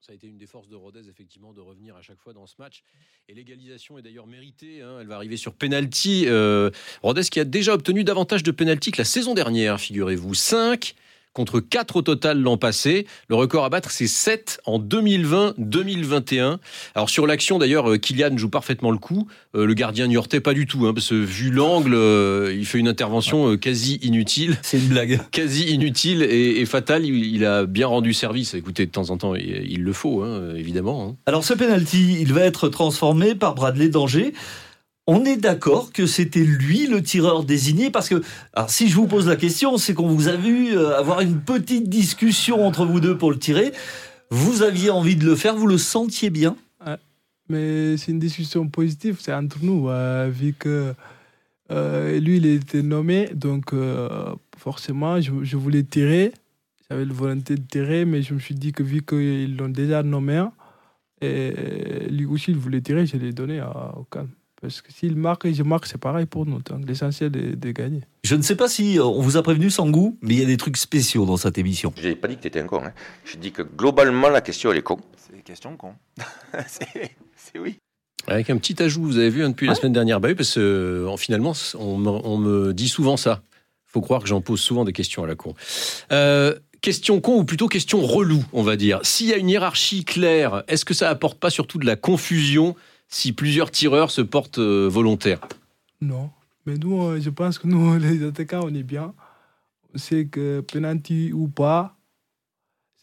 Ça 0.00 0.12
a 0.12 0.14
été 0.14 0.26
une 0.26 0.36
des 0.36 0.46
forces 0.46 0.68
de 0.68 0.76
Rodez, 0.76 1.08
effectivement, 1.08 1.54
de 1.54 1.62
revenir 1.62 1.96
à 1.96 2.02
chaque 2.02 2.20
fois 2.20 2.34
dans 2.34 2.46
ce 2.46 2.56
match. 2.58 2.82
Et 3.28 3.34
l'égalisation 3.34 3.96
est 3.96 4.02
d'ailleurs 4.02 4.26
méritée. 4.26 4.82
hein. 4.82 4.98
Elle 5.00 5.06
va 5.06 5.16
arriver 5.16 5.38
sur 5.38 5.54
penalty. 5.54 6.24
Euh, 6.26 6.70
Rodez 7.02 7.22
qui 7.22 7.40
a 7.40 7.44
déjà 7.44 7.72
obtenu 7.72 8.04
davantage 8.04 8.42
de 8.42 8.50
penalty 8.50 8.90
que 8.90 8.98
la 8.98 9.06
saison 9.06 9.32
dernière, 9.32 9.80
figurez-vous. 9.80 10.34
5 10.34 10.94
contre 11.34 11.60
4 11.60 11.96
au 11.96 12.02
total 12.02 12.40
l'an 12.40 12.56
passé. 12.56 13.06
Le 13.28 13.34
record 13.34 13.64
à 13.64 13.68
battre, 13.68 13.90
c'est 13.90 14.06
7 14.06 14.60
en 14.64 14.78
2020-2021. 14.78 16.58
Alors 16.94 17.10
sur 17.10 17.26
l'action, 17.26 17.58
d'ailleurs, 17.58 17.90
euh, 17.90 17.98
Kylian 17.98 18.36
joue 18.36 18.48
parfaitement 18.48 18.90
le 18.90 18.98
coup. 18.98 19.28
Euh, 19.54 19.66
le 19.66 19.74
gardien 19.74 20.06
niortais 20.06 20.40
pas 20.40 20.54
du 20.54 20.66
tout, 20.66 20.86
hein, 20.86 20.94
parce 20.94 21.08
que 21.10 21.14
vu 21.14 21.50
l'angle, 21.50 21.94
euh, 21.94 22.54
il 22.56 22.64
fait 22.64 22.78
une 22.78 22.88
intervention 22.88 23.50
euh, 23.52 23.56
quasi 23.56 23.96
inutile 24.02 24.56
C'est 24.62 24.78
une 24.78 24.86
blague. 24.88 25.20
quasi 25.32 25.64
inutile 25.72 26.22
et, 26.22 26.60
et 26.60 26.66
fatal. 26.66 27.04
Il, 27.04 27.24
il 27.34 27.44
a 27.44 27.66
bien 27.66 27.86
rendu 27.86 28.14
service. 28.14 28.54
Écoutez, 28.54 28.86
de 28.86 28.90
temps 28.90 29.10
en 29.10 29.18
temps, 29.18 29.34
il, 29.34 29.66
il 29.70 29.82
le 29.82 29.92
faut, 29.92 30.22
hein, 30.22 30.54
évidemment. 30.56 31.08
hein. 31.10 31.16
Alors 31.26 31.44
ce 31.44 31.54
penalty, 31.54 32.18
il 32.20 32.32
va 32.32 32.42
être 32.42 32.68
transformé 32.68 33.34
par 33.34 33.54
Bradley 33.54 33.88
Danger. 33.88 34.32
On 35.06 35.26
est 35.26 35.36
d'accord 35.36 35.92
que 35.92 36.06
c'était 36.06 36.44
lui 36.44 36.86
le 36.86 37.02
tireur 37.02 37.44
désigné 37.44 37.90
parce 37.90 38.08
que, 38.08 38.22
alors 38.54 38.70
si 38.70 38.88
je 38.88 38.94
vous 38.94 39.06
pose 39.06 39.28
la 39.28 39.36
question, 39.36 39.76
c'est 39.76 39.92
qu'on 39.92 40.08
vous 40.08 40.28
a 40.28 40.36
vu 40.36 40.74
euh, 40.74 40.98
avoir 40.98 41.20
une 41.20 41.40
petite 41.40 41.90
discussion 41.90 42.66
entre 42.66 42.86
vous 42.86 43.00
deux 43.00 43.18
pour 43.18 43.30
le 43.30 43.38
tirer. 43.38 43.72
Vous 44.30 44.62
aviez 44.62 44.88
envie 44.88 45.16
de 45.16 45.26
le 45.26 45.36
faire, 45.36 45.56
vous 45.56 45.66
le 45.66 45.78
sentiez 45.78 46.30
bien? 46.30 46.56
Mais 47.50 47.98
c'est 47.98 48.10
une 48.10 48.18
discussion 48.18 48.66
positive, 48.68 49.18
c'est 49.20 49.34
entre 49.34 49.58
nous, 49.60 49.90
euh, 49.90 50.30
vu 50.32 50.54
que 50.58 50.94
euh, 51.70 52.18
lui, 52.18 52.38
il 52.38 52.46
était 52.46 52.80
nommé, 52.80 53.28
donc 53.34 53.74
forcément, 54.56 55.20
je, 55.20 55.56
voulais 55.56 55.82
tirer. 55.82 56.32
J'avais 56.88 57.04
la 57.04 57.12
volonté 57.12 57.56
de 57.56 57.60
tirer, 57.60 58.06
mais 58.06 58.22
je 58.22 58.32
me 58.32 58.38
suis 58.38 58.54
dit 58.54 58.72
que 58.72 58.82
vu 58.82 59.02
qu'ils 59.02 59.58
l'ont 59.58 59.68
déjà 59.68 60.02
nommé, 60.02 60.42
et 61.20 61.52
lui 62.08 62.24
aussi, 62.24 62.52
il 62.52 62.56
voulait 62.56 62.80
tirer, 62.80 63.04
je 63.04 63.18
l'ai 63.18 63.34
donné 63.34 63.60
au 63.60 64.04
calme. 64.04 64.30
Parce 64.64 64.80
que 64.80 64.90
s'il 64.90 65.14
marque 65.14 65.44
et 65.44 65.52
je 65.52 65.62
marque, 65.62 65.84
c'est 65.84 65.98
pareil 65.98 66.24
pour 66.24 66.46
nous. 66.46 66.60
Donc 66.62 66.88
l'essentiel 66.88 67.36
est 67.36 67.54
de 67.54 67.70
gagner. 67.70 68.00
Je 68.22 68.34
ne 68.34 68.40
sais 68.40 68.56
pas 68.56 68.66
si 68.66 68.98
euh, 68.98 69.04
on 69.04 69.20
vous 69.20 69.36
a 69.36 69.42
prévenu 69.42 69.68
Sangou, 69.68 70.16
mais 70.22 70.34
il 70.34 70.40
y 70.40 70.42
a 70.42 70.46
des 70.46 70.56
trucs 70.56 70.78
spéciaux 70.78 71.26
dans 71.26 71.36
cette 71.36 71.58
émission. 71.58 71.92
Je 72.00 72.08
n'ai 72.08 72.16
pas 72.16 72.28
dit 72.28 72.36
que 72.36 72.40
tu 72.40 72.48
étais 72.48 72.60
un 72.60 72.66
con. 72.66 72.80
Hein. 72.82 72.92
Je 73.26 73.36
dis 73.36 73.52
que 73.52 73.60
globalement, 73.60 74.30
la 74.30 74.40
question, 74.40 74.72
elle 74.72 74.78
est 74.78 74.82
con. 74.82 74.98
C'est 75.18 75.34
une 75.34 75.42
question 75.42 75.76
con. 75.76 75.92
c'est 76.66 77.58
oui. 77.58 77.76
Avec 78.26 78.48
un 78.48 78.56
petit 78.56 78.82
ajout, 78.82 79.02
vous 79.02 79.18
avez 79.18 79.28
vu 79.28 79.44
hein, 79.44 79.50
depuis 79.50 79.66
la 79.66 79.74
semaine 79.74 79.92
dernière, 79.92 80.18
bah 80.18 80.28
oui, 80.28 80.34
parce 80.34 80.54
que 80.54 80.60
euh, 80.60 81.16
finalement, 81.18 81.52
on 81.78 81.98
me, 81.98 82.08
on 82.08 82.38
me 82.38 82.72
dit 82.72 82.88
souvent 82.88 83.18
ça. 83.18 83.42
Faut 83.84 84.00
croire 84.00 84.22
que 84.22 84.28
j'en 84.28 84.40
pose 84.40 84.60
souvent 84.60 84.84
des 84.84 84.94
questions 84.94 85.24
à 85.24 85.26
la 85.26 85.34
con. 85.34 85.54
Euh, 86.10 86.54
question 86.80 87.20
con 87.20 87.36
ou 87.36 87.44
plutôt 87.44 87.68
question 87.68 88.00
relou, 88.00 88.42
on 88.54 88.62
va 88.62 88.76
dire. 88.76 89.00
S'il 89.02 89.26
y 89.28 89.34
a 89.34 89.36
une 89.36 89.50
hiérarchie 89.50 90.06
claire, 90.06 90.64
est-ce 90.68 90.86
que 90.86 90.94
ça 90.94 91.10
apporte 91.10 91.38
pas 91.38 91.50
surtout 91.50 91.78
de 91.78 91.84
la 91.84 91.96
confusion 91.96 92.74
si 93.08 93.32
plusieurs 93.32 93.70
tireurs 93.70 94.10
se 94.10 94.20
portent 94.22 94.58
euh, 94.58 94.88
volontaires 94.88 95.40
Non. 96.00 96.30
Mais 96.66 96.76
nous, 96.78 97.02
euh, 97.02 97.20
je 97.20 97.30
pense 97.30 97.58
que 97.58 97.66
nous, 97.66 97.96
les 97.98 98.24
attaquants, 98.24 98.62
on 98.64 98.74
est 98.74 98.82
bien. 98.82 99.12
On 99.94 99.98
sait 99.98 100.26
que 100.26 100.60
penalty 100.60 101.32
ou 101.32 101.46
pas, 101.48 101.96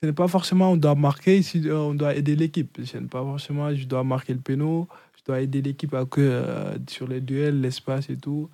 ce 0.02 0.08
n'est 0.08 0.14
pas 0.14 0.28
forcément 0.28 0.72
on 0.72 0.78
doit 0.78 0.96
marquer, 0.96 1.42
euh, 1.56 1.76
on 1.78 1.94
doit 1.94 2.16
aider 2.16 2.36
l'équipe. 2.36 2.78
Ce 2.84 2.98
n'est 2.98 3.08
pas 3.08 3.22
forcément 3.24 3.74
je 3.74 3.86
dois 3.86 4.04
marquer 4.04 4.34
le 4.34 4.40
péno, 4.40 4.88
je 5.18 5.24
dois 5.26 5.42
aider 5.42 5.62
l'équipe 5.62 5.94
à 5.94 6.06
que, 6.06 6.44
sur 6.90 7.08
les 7.08 7.22
duels, 7.22 7.62
l'espace 7.62 8.10
et 8.10 8.18
tout. 8.18 8.50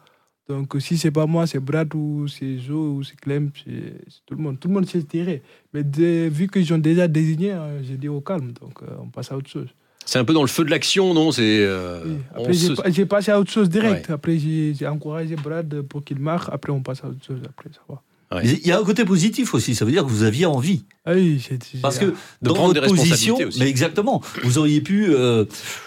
Donc 0.50 0.76
si 0.80 0.98
c'est 0.98 1.12
pas 1.12 1.26
moi, 1.26 1.48
c'est 1.48 1.60
Brad 1.60 1.94
ou 1.96 2.28
c'est 2.28 2.60
Joe 2.60 2.98
ou 2.98 3.04
c'est 3.04 3.20
Clem, 3.20 3.52
c'est 3.66 3.96
tout 4.26 4.36
le 4.36 4.42
monde. 4.42 4.60
Tout 4.60 4.68
le 4.68 4.74
monde 4.76 4.86
sait 4.86 5.02
tirer. 5.04 5.42
Mais 5.74 5.84
dès- 5.84 6.30
vu 6.30 6.48
qu'ils 6.48 6.72
ont 6.74 6.78
déjà 6.78 7.08
désigné, 7.08 7.54
euh, 7.54 7.82
j'ai 7.84 7.98
dit 7.98 8.08
au 8.10 8.22
calme. 8.22 8.52
Donc 8.52 8.82
on 9.02 9.08
passe 9.10 9.32
à 9.32 9.38
autre 9.38 9.50
chose. 9.50 9.70
C'est 10.08 10.18
un 10.20 10.26
peu 10.26 10.34
dans 10.34 10.42
le 10.42 10.48
feu 10.48 10.64
de 10.64 10.70
l'action, 10.72 11.14
non? 11.14 11.32
C'est 11.32 11.60
euh, 11.60 12.02
Oui. 12.06 12.16
Après, 12.34 12.54
j'ai 12.54 12.68
se- 12.68 12.74
pas- 12.82 12.90
j'ai 12.90 13.06
passé 13.06 13.30
à 13.32 13.40
autre 13.40 13.52
chose 13.52 13.70
direct. 13.70 14.10
Après, 14.10 14.40
j'ai 14.40 14.88
encouragé 14.88 15.36
Brad 15.36 15.82
pour 15.82 16.04
qu'il 16.04 16.18
marque. 16.20 16.50
Après, 16.52 16.72
on 16.72 16.82
passe 16.82 17.04
à 17.04 17.08
autre 17.10 17.24
chose. 17.26 17.40
Après, 17.48 17.70
ça 17.74 17.82
va. 17.88 18.02
Ouais. 18.38 18.46
Il 18.46 18.68
y 18.68 18.72
a 18.72 18.80
un 18.80 18.84
côté 18.84 19.06
positif 19.06 19.54
aussi, 19.54 19.74
ça 19.76 19.86
veut 19.86 19.92
dire 19.92 20.04
que 20.04 20.10
vous 20.10 20.24
aviez 20.24 20.46
envie. 20.46 20.84
Ah 21.06 21.14
oui, 21.14 21.40
j'ai- 21.40 21.58
Parce 21.82 21.98
que 21.98 22.06
de 22.08 22.14
dans 22.42 22.56
votre 22.56 22.86
position, 22.88 23.38
aussi. 23.38 23.60
mais 23.60 23.70
exactement, 23.70 24.22
vous 24.44 24.58
auriez 24.58 24.82
pu 24.82 25.08
euh, 25.10 25.46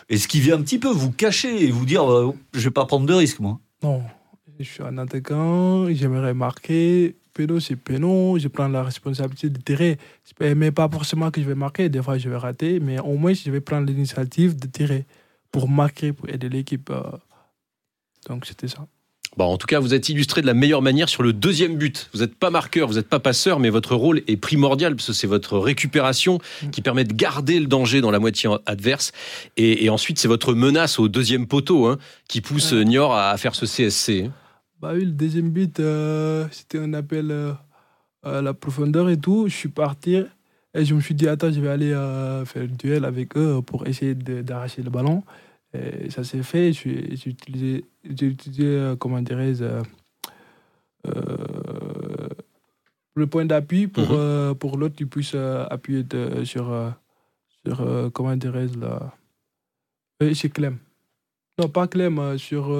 esquiver 0.08 0.52
un 0.52 0.60
petit 0.62 0.78
peu, 0.78 0.88
vous 0.88 1.10
cacher 1.12 1.64
et 1.66 1.70
vous 1.70 1.84
dire 1.84 2.10
euh, 2.10 2.32
je 2.54 2.60
vais 2.60 2.70
pas 2.70 2.86
prendre 2.86 3.04
de 3.06 3.12
risques 3.12 3.40
moi. 3.40 3.58
Non, 3.82 4.00
je 4.58 4.64
suis 4.64 4.82
un 4.82 4.96
attaquant, 4.96 5.86
j'aimerais 5.92 6.32
marquer. 6.32 7.16
Péno, 7.40 7.58
c'est 7.60 7.76
péno, 7.76 8.38
je 8.38 8.48
prends 8.48 8.68
la 8.68 8.82
responsabilité 8.82 9.48
de 9.48 9.60
tirer. 9.60 9.98
Mais 10.40 10.70
pas 10.70 10.88
forcément 10.90 11.30
que 11.30 11.40
je 11.40 11.46
vais 11.46 11.54
marquer, 11.54 11.88
des 11.88 12.02
fois 12.02 12.18
je 12.18 12.28
vais 12.28 12.36
rater, 12.36 12.80
mais 12.80 12.98
au 12.98 13.16
moins 13.16 13.32
je 13.32 13.50
vais 13.50 13.60
prendre 13.62 13.86
l'initiative 13.86 14.58
de 14.58 14.66
tirer 14.66 15.06
pour 15.50 15.68
marquer, 15.68 16.12
pour 16.12 16.28
aider 16.28 16.48
l'équipe. 16.50 16.90
euh. 16.90 17.02
Donc 18.28 18.44
c'était 18.46 18.68
ça. 18.68 18.86
Bon, 19.36 19.44
en 19.44 19.56
tout 19.58 19.68
cas, 19.68 19.78
vous 19.78 19.94
êtes 19.94 20.08
illustré 20.08 20.42
de 20.42 20.46
la 20.46 20.54
meilleure 20.54 20.82
manière 20.82 21.08
sur 21.08 21.22
le 21.22 21.32
deuxième 21.32 21.76
but. 21.76 22.10
Vous 22.12 22.18
n'êtes 22.20 22.34
pas 22.34 22.50
marqueur, 22.50 22.88
vous 22.88 22.94
n'êtes 22.94 23.08
pas 23.08 23.20
passeur, 23.20 23.60
mais 23.60 23.70
votre 23.70 23.94
rôle 23.94 24.22
est 24.26 24.36
primordial 24.36 24.96
parce 24.96 25.06
que 25.06 25.12
c'est 25.12 25.28
votre 25.28 25.56
récupération 25.56 26.40
qui 26.72 26.82
permet 26.82 27.04
de 27.04 27.12
garder 27.14 27.60
le 27.60 27.66
danger 27.66 28.00
dans 28.00 28.10
la 28.10 28.18
moitié 28.18 28.50
adverse. 28.66 29.12
Et, 29.56 29.84
et 29.84 29.88
ensuite, 29.88 30.18
c'est 30.18 30.26
votre 30.26 30.52
menace 30.52 30.98
au 30.98 31.06
deuxième 31.08 31.46
poteau 31.46 31.86
hein, 31.86 31.98
qui 32.28 32.40
pousse 32.40 32.72
Ouais. 32.72 32.84
Niort 32.84 33.14
à, 33.14 33.30
à 33.30 33.36
faire 33.36 33.54
ce 33.54 33.66
CSC. 33.66 34.30
Bah 34.80 34.92
oui, 34.94 35.04
le 35.04 35.12
deuxième 35.12 35.50
but, 35.50 35.78
euh, 35.80 36.46
c'était 36.50 36.78
un 36.78 36.94
appel 36.94 37.30
euh, 37.30 37.52
à 38.22 38.40
la 38.40 38.54
profondeur 38.54 39.10
et 39.10 39.18
tout. 39.18 39.46
Je 39.48 39.54
suis 39.54 39.68
parti 39.68 40.16
et 40.74 40.84
je 40.84 40.94
me 40.94 41.00
suis 41.00 41.14
dit, 41.14 41.28
attends, 41.28 41.52
je 41.52 41.60
vais 41.60 41.68
aller 41.68 41.92
euh, 41.92 42.44
faire 42.46 42.62
le 42.62 42.68
duel 42.68 43.04
avec 43.04 43.36
eux 43.36 43.60
pour 43.62 43.86
essayer 43.86 44.14
d'arracher 44.14 44.82
le 44.82 44.90
ballon. 44.90 45.22
Et 45.74 46.10
ça 46.10 46.24
s'est 46.24 46.42
fait. 46.42 46.72
J'ai 46.72 47.12
utilisé, 47.28 47.84
utilisé 48.04 48.64
euh, 48.66 48.96
comment 48.96 49.20
dirais-je, 49.20 49.64
le 53.16 53.26
point 53.26 53.44
d'appui 53.44 53.86
pour, 53.86 54.12
Mhm. 54.12 54.54
pour 54.54 54.76
l'autre 54.78 54.94
qui 54.96 55.04
puisse 55.04 55.34
appuyer 55.34 56.04
de- 56.04 56.44
sur, 56.44 56.72
sur 57.66 58.10
comment 58.14 58.36
dirais-je, 58.36 58.78
là. 58.78 59.12
C'est 60.34 60.48
Clem. 60.50 60.78
Non, 61.58 61.68
pas 61.68 61.86
Clem, 61.86 62.38
sur. 62.38 62.70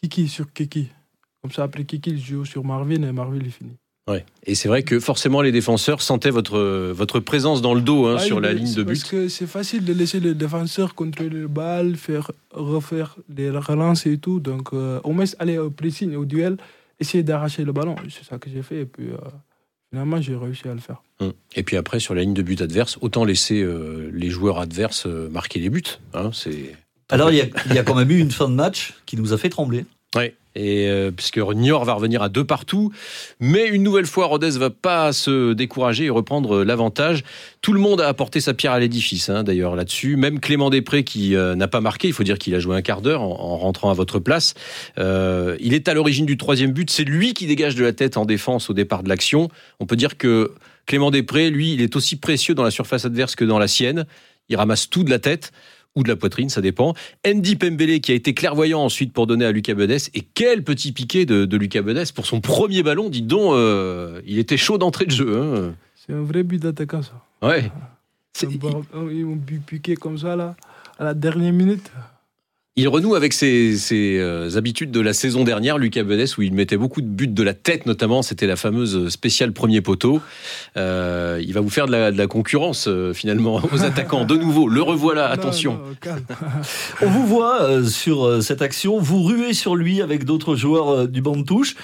Kiki, 0.00 0.28
sur 0.28 0.52
Kiki. 0.52 0.88
Comme 1.42 1.52
ça, 1.52 1.64
après 1.64 1.84
Kiki, 1.84 2.10
il 2.10 2.20
joue 2.20 2.44
sur 2.44 2.64
Marvin 2.64 3.02
et 3.02 3.12
Marvin, 3.12 3.38
il 3.42 3.50
finit. 3.50 3.76
Ouais. 4.08 4.24
Et 4.44 4.54
c'est 4.54 4.68
vrai 4.68 4.84
que 4.84 5.00
forcément, 5.00 5.42
les 5.42 5.50
défenseurs 5.50 6.00
sentaient 6.00 6.30
votre, 6.30 6.58
votre 6.92 7.18
présence 7.18 7.60
dans 7.60 7.74
le 7.74 7.80
dos 7.80 8.06
hein, 8.06 8.16
Ah, 8.18 8.22
sur 8.22 8.40
la 8.40 8.52
ligne 8.52 8.72
de 8.72 8.84
Parce 8.84 9.00
but. 9.00 9.08
que 9.10 9.28
c'est 9.28 9.48
facile 9.48 9.84
de 9.84 9.92
laisser 9.92 10.20
le 10.20 10.34
défenseur 10.34 10.94
contrôler 10.94 11.30
le 11.40 11.48
balle, 11.48 11.96
faire, 11.96 12.30
refaire 12.52 13.16
les 13.28 13.50
relances 13.50 14.06
et 14.06 14.18
tout. 14.18 14.38
Donc, 14.38 14.68
euh, 14.72 15.00
au 15.02 15.12
moins, 15.12 15.24
aller 15.40 15.58
au 15.58 15.70
pressing, 15.70 16.14
au 16.14 16.24
duel, 16.24 16.56
essayer 17.00 17.24
d'arracher 17.24 17.64
le 17.64 17.72
ballon. 17.72 17.96
C'est 18.08 18.24
ça 18.24 18.38
que 18.38 18.48
j'ai 18.48 18.62
fait. 18.62 18.82
Et 18.82 18.86
puis, 18.86 19.08
euh, 19.08 19.16
finalement, 19.90 20.20
j'ai 20.22 20.36
réussi 20.36 20.68
à 20.68 20.74
le 20.74 20.80
faire. 20.80 21.02
Hum. 21.18 21.32
Et 21.56 21.64
puis 21.64 21.76
après, 21.76 21.98
sur 21.98 22.14
la 22.14 22.20
ligne 22.20 22.34
de 22.34 22.42
but 22.42 22.60
adverse, 22.62 22.98
autant 23.00 23.24
laisser 23.24 23.60
euh, 23.62 24.08
les 24.12 24.30
joueurs 24.30 24.58
adverses 24.60 25.06
euh, 25.06 25.28
marquer 25.30 25.58
les 25.58 25.68
buts. 25.70 25.82
Hein, 26.14 26.30
c'est 26.32 26.76
Alors 27.08 27.30
il 27.30 27.36
y, 27.36 27.40
a, 27.40 27.46
il 27.66 27.74
y 27.74 27.78
a 27.78 27.82
quand 27.82 27.94
même 27.94 28.10
eu 28.10 28.18
une 28.18 28.30
fin 28.30 28.48
de 28.48 28.54
match 28.54 28.94
qui 29.06 29.16
nous 29.16 29.32
a 29.32 29.38
fait 29.38 29.48
trembler. 29.48 29.84
Ouais. 30.14 30.34
Et 30.56 30.88
euh, 30.88 31.10
puisque 31.10 31.36
Niort 31.36 31.84
va 31.84 31.92
revenir 31.92 32.22
à 32.22 32.30
deux 32.30 32.44
partout, 32.44 32.90
mais 33.40 33.68
une 33.68 33.82
nouvelle 33.82 34.06
fois, 34.06 34.24
Rodez 34.26 34.52
va 34.52 34.70
pas 34.70 35.12
se 35.12 35.52
décourager 35.52 36.06
et 36.06 36.10
reprendre 36.10 36.64
l'avantage. 36.64 37.24
Tout 37.60 37.74
le 37.74 37.80
monde 37.80 38.00
a 38.00 38.08
apporté 38.08 38.40
sa 38.40 38.54
pierre 38.54 38.72
à 38.72 38.80
l'édifice, 38.80 39.28
hein, 39.28 39.44
d'ailleurs 39.44 39.76
là-dessus. 39.76 40.16
Même 40.16 40.40
Clément 40.40 40.70
Després 40.70 41.04
qui 41.04 41.36
euh, 41.36 41.54
n'a 41.54 41.68
pas 41.68 41.82
marqué, 41.82 42.08
il 42.08 42.14
faut 42.14 42.24
dire 42.24 42.38
qu'il 42.38 42.54
a 42.54 42.58
joué 42.58 42.74
un 42.74 42.80
quart 42.80 43.02
d'heure 43.02 43.20
en, 43.20 43.38
en 43.38 43.58
rentrant 43.58 43.90
à 43.90 43.94
votre 43.94 44.18
place. 44.18 44.54
Euh, 44.98 45.56
il 45.60 45.74
est 45.74 45.88
à 45.88 45.94
l'origine 45.94 46.24
du 46.24 46.38
troisième 46.38 46.72
but. 46.72 46.90
C'est 46.90 47.04
lui 47.04 47.34
qui 47.34 47.46
dégage 47.46 47.74
de 47.74 47.84
la 47.84 47.92
tête 47.92 48.16
en 48.16 48.24
défense 48.24 48.70
au 48.70 48.72
départ 48.72 49.02
de 49.02 49.10
l'action. 49.10 49.50
On 49.78 49.84
peut 49.84 49.96
dire 49.96 50.16
que 50.16 50.54
Clément 50.86 51.10
Després, 51.10 51.50
lui, 51.50 51.74
il 51.74 51.82
est 51.82 51.96
aussi 51.96 52.16
précieux 52.16 52.54
dans 52.54 52.64
la 52.64 52.70
surface 52.70 53.04
adverse 53.04 53.36
que 53.36 53.44
dans 53.44 53.58
la 53.58 53.68
sienne. 53.68 54.06
Il 54.48 54.56
ramasse 54.56 54.88
tout 54.88 55.02
de 55.02 55.10
la 55.10 55.18
tête. 55.18 55.52
Ou 55.96 56.02
de 56.02 56.08
la 56.08 56.16
poitrine, 56.16 56.48
ça 56.48 56.60
dépend. 56.60 56.94
Andy 57.26 57.56
Pembele 57.56 58.00
qui 58.00 58.12
a 58.12 58.14
été 58.14 58.34
clairvoyant 58.34 58.80
ensuite 58.82 59.12
pour 59.12 59.26
donner 59.26 59.44
à 59.46 59.52
Lucas 59.52 59.74
Bedès. 59.74 60.10
Et 60.14 60.20
quel 60.20 60.62
petit 60.62 60.92
piqué 60.92 61.26
de, 61.26 61.44
de 61.46 61.56
Lucas 61.56 61.82
Bedès 61.82 62.12
pour 62.14 62.26
son 62.26 62.40
premier 62.40 62.82
ballon. 62.82 63.08
Dites 63.08 63.26
donc, 63.26 63.52
euh, 63.54 64.20
il 64.26 64.38
était 64.38 64.56
chaud 64.58 64.78
d'entrée 64.78 65.06
de 65.06 65.10
jeu. 65.10 65.40
Hein. 65.42 65.74
C'est 65.94 66.12
un 66.12 66.22
vrai 66.22 66.42
but 66.42 66.62
d'attaquant, 66.62 67.00
ça. 67.02 67.20
Ouais. 67.42 67.72
Bar- 68.60 68.82
Ils 69.10 69.24
m'ont 69.24 69.40
piqué 69.66 69.96
comme 69.96 70.18
ça, 70.18 70.36
là, 70.36 70.54
à 70.98 71.04
la 71.04 71.14
dernière 71.14 71.52
minute. 71.52 71.90
Il 72.78 72.88
renoue 72.88 73.14
avec 73.14 73.32
ses, 73.32 73.78
ses, 73.78 74.18
euh, 74.18 74.54
habitudes 74.58 74.90
de 74.90 75.00
la 75.00 75.14
saison 75.14 75.44
dernière, 75.44 75.78
Lucas 75.78 76.02
Bedès, 76.02 76.36
où 76.36 76.42
il 76.42 76.52
mettait 76.52 76.76
beaucoup 76.76 77.00
de 77.00 77.06
buts 77.06 77.26
de 77.26 77.42
la 77.42 77.54
tête, 77.54 77.86
notamment. 77.86 78.20
C'était 78.20 78.46
la 78.46 78.56
fameuse 78.56 79.08
spéciale 79.08 79.52
premier 79.52 79.80
poteau. 79.80 80.20
Euh, 80.76 81.40
il 81.42 81.54
va 81.54 81.62
vous 81.62 81.70
faire 81.70 81.86
de 81.86 81.92
la, 81.92 82.12
de 82.12 82.18
la 82.18 82.26
concurrence, 82.26 82.86
euh, 82.86 83.14
finalement, 83.14 83.62
aux 83.72 83.82
attaquants. 83.82 84.26
De 84.26 84.36
nouveau, 84.36 84.68
le 84.68 84.82
revoilà, 84.82 85.26
attention. 85.30 85.80
non. 86.04 86.16
On 87.00 87.08
vous 87.08 87.26
voit 87.26 87.62
euh, 87.62 87.82
sur 87.82 88.26
euh, 88.26 88.40
cette 88.42 88.60
action, 88.60 88.98
vous 88.98 89.22
ruez 89.22 89.54
sur 89.54 89.74
lui 89.74 90.02
avec 90.02 90.24
d'autres 90.24 90.54
joueurs 90.54 90.90
euh, 90.90 91.06
du 91.06 91.22
banc 91.22 91.36
de 91.36 91.44
touche. 91.44 91.76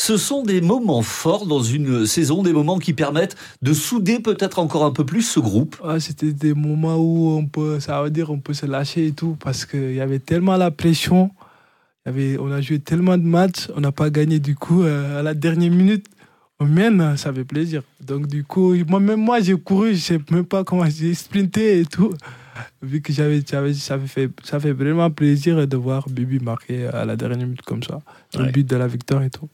Ce 0.00 0.16
sont 0.16 0.42
des 0.44 0.60
moments 0.60 1.02
forts 1.02 1.44
dans 1.46 1.60
une 1.62 2.06
saison, 2.06 2.42
des 2.44 2.52
moments 2.52 2.78
qui 2.78 2.92
permettent 2.94 3.36
de 3.62 3.72
souder 3.72 4.20
peut-être 4.20 4.60
encore 4.60 4.84
un 4.84 4.92
peu 4.92 5.04
plus 5.04 5.22
ce 5.22 5.40
groupe. 5.40 5.76
C'était 5.98 6.32
des 6.32 6.54
moments 6.54 6.96
où 6.96 7.30
on 7.36 7.46
peut, 7.46 7.80
ça 7.80 8.00
veut 8.02 8.10
dire 8.10 8.30
on 8.30 8.38
peut 8.38 8.54
se 8.54 8.64
lâcher 8.64 9.06
et 9.08 9.12
tout, 9.12 9.36
parce 9.40 9.66
qu'il 9.66 9.94
y 9.94 10.00
avait 10.00 10.20
tellement 10.20 10.56
la 10.56 10.70
pression. 10.70 11.30
Il 12.06 12.10
y 12.10 12.12
avait, 12.12 12.38
on 12.38 12.50
a 12.52 12.60
joué 12.60 12.78
tellement 12.78 13.18
de 13.18 13.24
matchs, 13.24 13.68
on 13.76 13.80
n'a 13.80 13.90
pas 13.92 14.08
gagné 14.08 14.38
du 14.38 14.54
coup 14.54 14.82
euh, 14.82 15.18
à 15.18 15.22
la 15.22 15.34
dernière 15.34 15.70
minute. 15.72 16.06
On 16.60 16.64
mène, 16.64 17.16
ça 17.16 17.32
fait 17.32 17.44
plaisir. 17.44 17.82
Donc 18.00 18.28
du 18.28 18.44
coup, 18.44 18.74
moi 18.88 19.00
même 19.00 19.20
moi 19.20 19.40
j'ai 19.40 19.56
couru, 19.56 19.94
je 19.94 20.00
sais 20.00 20.20
même 20.30 20.44
pas 20.44 20.62
comment 20.64 20.88
j'ai 20.88 21.12
sprinté 21.14 21.80
et 21.80 21.84
tout. 21.84 22.12
Vu 22.82 23.00
que 23.00 23.12
j'avais, 23.12 23.42
j'avais- 23.48 23.74
ça 23.74 23.98
fait, 23.98 24.30
ça 24.44 24.58
fait 24.60 24.72
vraiment 24.72 25.10
plaisir 25.10 25.66
de 25.66 25.76
voir 25.76 26.08
Bibi 26.08 26.38
marquer 26.38 26.86
à 26.86 27.04
la 27.04 27.16
dernière 27.16 27.46
minute 27.46 27.62
comme 27.62 27.82
ça, 27.82 28.00
Ouais. 28.36 28.46
le 28.46 28.52
but 28.52 28.66
de 28.68 28.76
la 28.76 28.86
victoire 28.88 29.22
et 29.22 29.30
tout. 29.30 29.48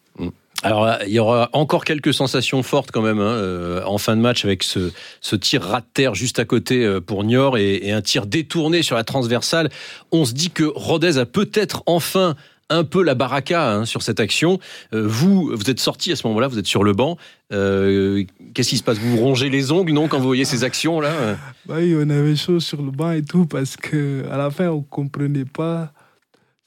Alors, 0.64 0.88
il 1.06 1.12
y 1.12 1.18
aura 1.18 1.50
encore 1.52 1.84
quelques 1.84 2.14
sensations 2.14 2.62
fortes 2.62 2.90
quand 2.90 3.02
même 3.02 3.20
hein, 3.20 3.34
euh, 3.34 3.82
en 3.84 3.98
fin 3.98 4.16
de 4.16 4.20
match 4.20 4.44
avec 4.44 4.62
ce, 4.62 4.90
ce 5.20 5.36
tir 5.36 5.62
rat 5.62 5.80
de 5.80 5.86
terre 5.92 6.14
juste 6.14 6.38
à 6.38 6.44
côté 6.44 6.84
euh, 6.84 7.00
pour 7.00 7.22
Niort 7.22 7.58
et, 7.58 7.86
et 7.86 7.92
un 7.92 8.00
tir 8.00 8.26
détourné 8.26 8.82
sur 8.82 8.96
la 8.96 9.04
transversale. 9.04 9.68
On 10.10 10.24
se 10.24 10.32
dit 10.32 10.50
que 10.50 10.64
Rodez 10.64 11.18
a 11.18 11.26
peut-être 11.26 11.82
enfin 11.86 12.34
un 12.70 12.84
peu 12.84 13.02
la 13.02 13.14
baraka 13.14 13.72
hein, 13.72 13.84
sur 13.84 14.02
cette 14.02 14.20
action. 14.20 14.58
Euh, 14.92 15.06
vous, 15.06 15.50
vous 15.54 15.70
êtes 15.70 15.80
sorti 15.80 16.12
à 16.12 16.16
ce 16.16 16.26
moment-là, 16.26 16.48
vous 16.48 16.58
êtes 16.58 16.66
sur 16.66 16.84
le 16.84 16.92
banc. 16.92 17.16
Euh, 17.52 18.24
Qu'est-ce 18.54 18.70
qui 18.70 18.78
se 18.78 18.82
passe? 18.82 18.98
Vous 18.98 19.16
vous 19.16 19.22
rongez 19.22 19.50
les 19.50 19.72
ongles, 19.72 19.92
non, 19.92 20.08
quand 20.08 20.18
vous 20.18 20.26
voyez 20.26 20.44
ces 20.44 20.64
actions-là? 20.64 21.10
Euh 21.10 21.34
Bah 21.66 21.76
oui, 21.78 21.94
on 21.96 22.08
avait 22.08 22.36
chaud 22.36 22.60
sur 22.60 22.82
le 22.82 22.90
banc 22.90 23.12
et 23.12 23.22
tout 23.22 23.46
parce 23.46 23.76
que 23.76 24.24
à 24.30 24.36
la 24.36 24.50
fin, 24.50 24.68
on 24.68 24.82
comprenait 24.82 25.44
pas. 25.44 25.92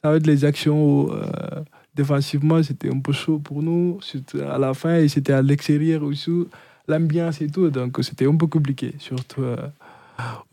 Ça 0.03 0.11
va 0.11 0.17
être 0.17 0.27
les 0.27 0.45
actions 0.45 1.09
euh, 1.11 1.63
défensivement, 1.97 2.61
c'était 2.63 2.89
un 2.89 2.99
peu 2.99 3.11
chaud 3.11 3.39
pour 3.39 3.61
nous. 3.61 3.99
À 4.55 4.57
la 4.57 4.73
fin, 4.73 4.95
et 4.97 5.07
c'était 5.09 5.33
à 5.33 5.41
l'extérieur 5.41 6.03
aussi, 6.03 6.31
l'ambiance 6.87 7.41
et 7.41 7.49
tout. 7.49 7.69
Donc 7.69 7.97
c'était 8.01 8.27
un 8.27 8.35
peu 8.35 8.47
compliqué. 8.47 8.93
Surtout, 8.99 9.43
euh, 9.43 9.57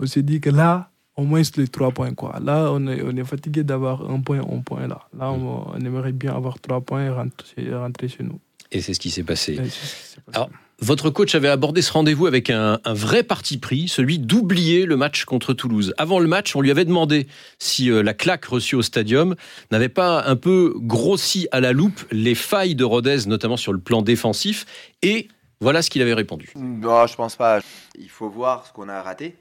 on 0.01 0.07
s'est 0.07 0.23
dit 0.23 0.41
que 0.41 0.51
là, 0.51 0.91
au 1.17 1.25
moins 1.25 1.45
c'est 1.45 1.59
les 1.59 1.69
trois 1.69 1.93
points. 1.93 2.15
Quoi. 2.15 2.41
Là, 2.43 2.71
on 2.73 2.87
est, 2.89 3.03
on 3.03 3.15
est 3.17 3.25
fatigué 3.25 3.63
d'avoir 3.63 4.11
un 4.11 4.21
point, 4.21 4.41
un 4.41 4.61
point 4.61 4.89
là. 4.89 5.01
Là, 5.17 5.31
on, 5.31 5.71
on 5.75 5.81
aimerait 5.81 6.13
bien 6.13 6.35
avoir 6.35 6.59
trois 6.59 6.81
points 6.81 7.05
et 7.05 7.11
rentrer, 7.11 7.75
rentrer 7.75 8.09
chez 8.09 8.25
nous. 8.25 8.41
Et 8.73 8.81
c'est 8.81 8.95
ce 8.95 9.01
qui 9.01 9.11
s'est 9.11 9.23
passé. 9.23 9.53
Et 9.53 9.57
c'est 9.57 9.87
ce 9.87 9.95
qui 9.95 10.09
s'est 10.15 10.21
passé. 10.27 10.37
Alors, 10.37 10.51
Votre 10.81 11.09
coach 11.11 11.35
avait 11.35 11.49
abordé 11.49 11.83
ce 11.83 11.93
rendez-vous 11.93 12.27
avec 12.27 12.51
un, 12.51 12.81
vrai 12.85 13.23
parti 13.23 13.59
pris, 13.59 13.89
celui 13.89 14.19
d'oublier 14.19 14.87
le 14.87 14.97
match 14.97 15.25
contre 15.25 15.53
Toulouse. 15.55 15.95
Avant 15.99 16.19
le 16.19 16.27
match, 16.27 16.57
on 16.57 16.61
lui 16.61 16.71
avait 16.71 16.85
demandé 16.85 17.29
si 17.59 17.91
euh, 17.91 18.03
la 18.03 18.13
claque 18.13 18.45
reçue 18.45 18.75
au 18.75 18.83
stadium 18.83 19.37
n'avait 19.71 19.89
pas 19.89 20.25
un 20.27 20.37
peu 20.37 20.75
grossi 20.77 21.47
à 21.53 21.61
la 21.61 21.73
loupe 21.73 22.05
les 22.11 22.35
failles 22.35 22.75
de 22.75 22.85
Rodez, 22.85 23.27
notamment 23.27 23.57
sur 23.57 23.73
le 23.73 23.79
plan 23.79 24.03
défensif. 24.03 24.67
Et 25.03 25.29
voilà 25.61 25.81
ce 25.81 25.91
qu'il 25.91 26.03
avait 26.03 26.15
répondu. 26.15 26.53
Non, 26.57 27.07
je 27.07 27.15
pense 27.15 27.37
pas. 27.37 27.61
Il 27.99 28.11
faut 28.11 28.29
voir 28.29 28.67
ce 28.67 28.73
qu'on 28.73 28.89
a 28.89 29.01
raté. 29.01 29.37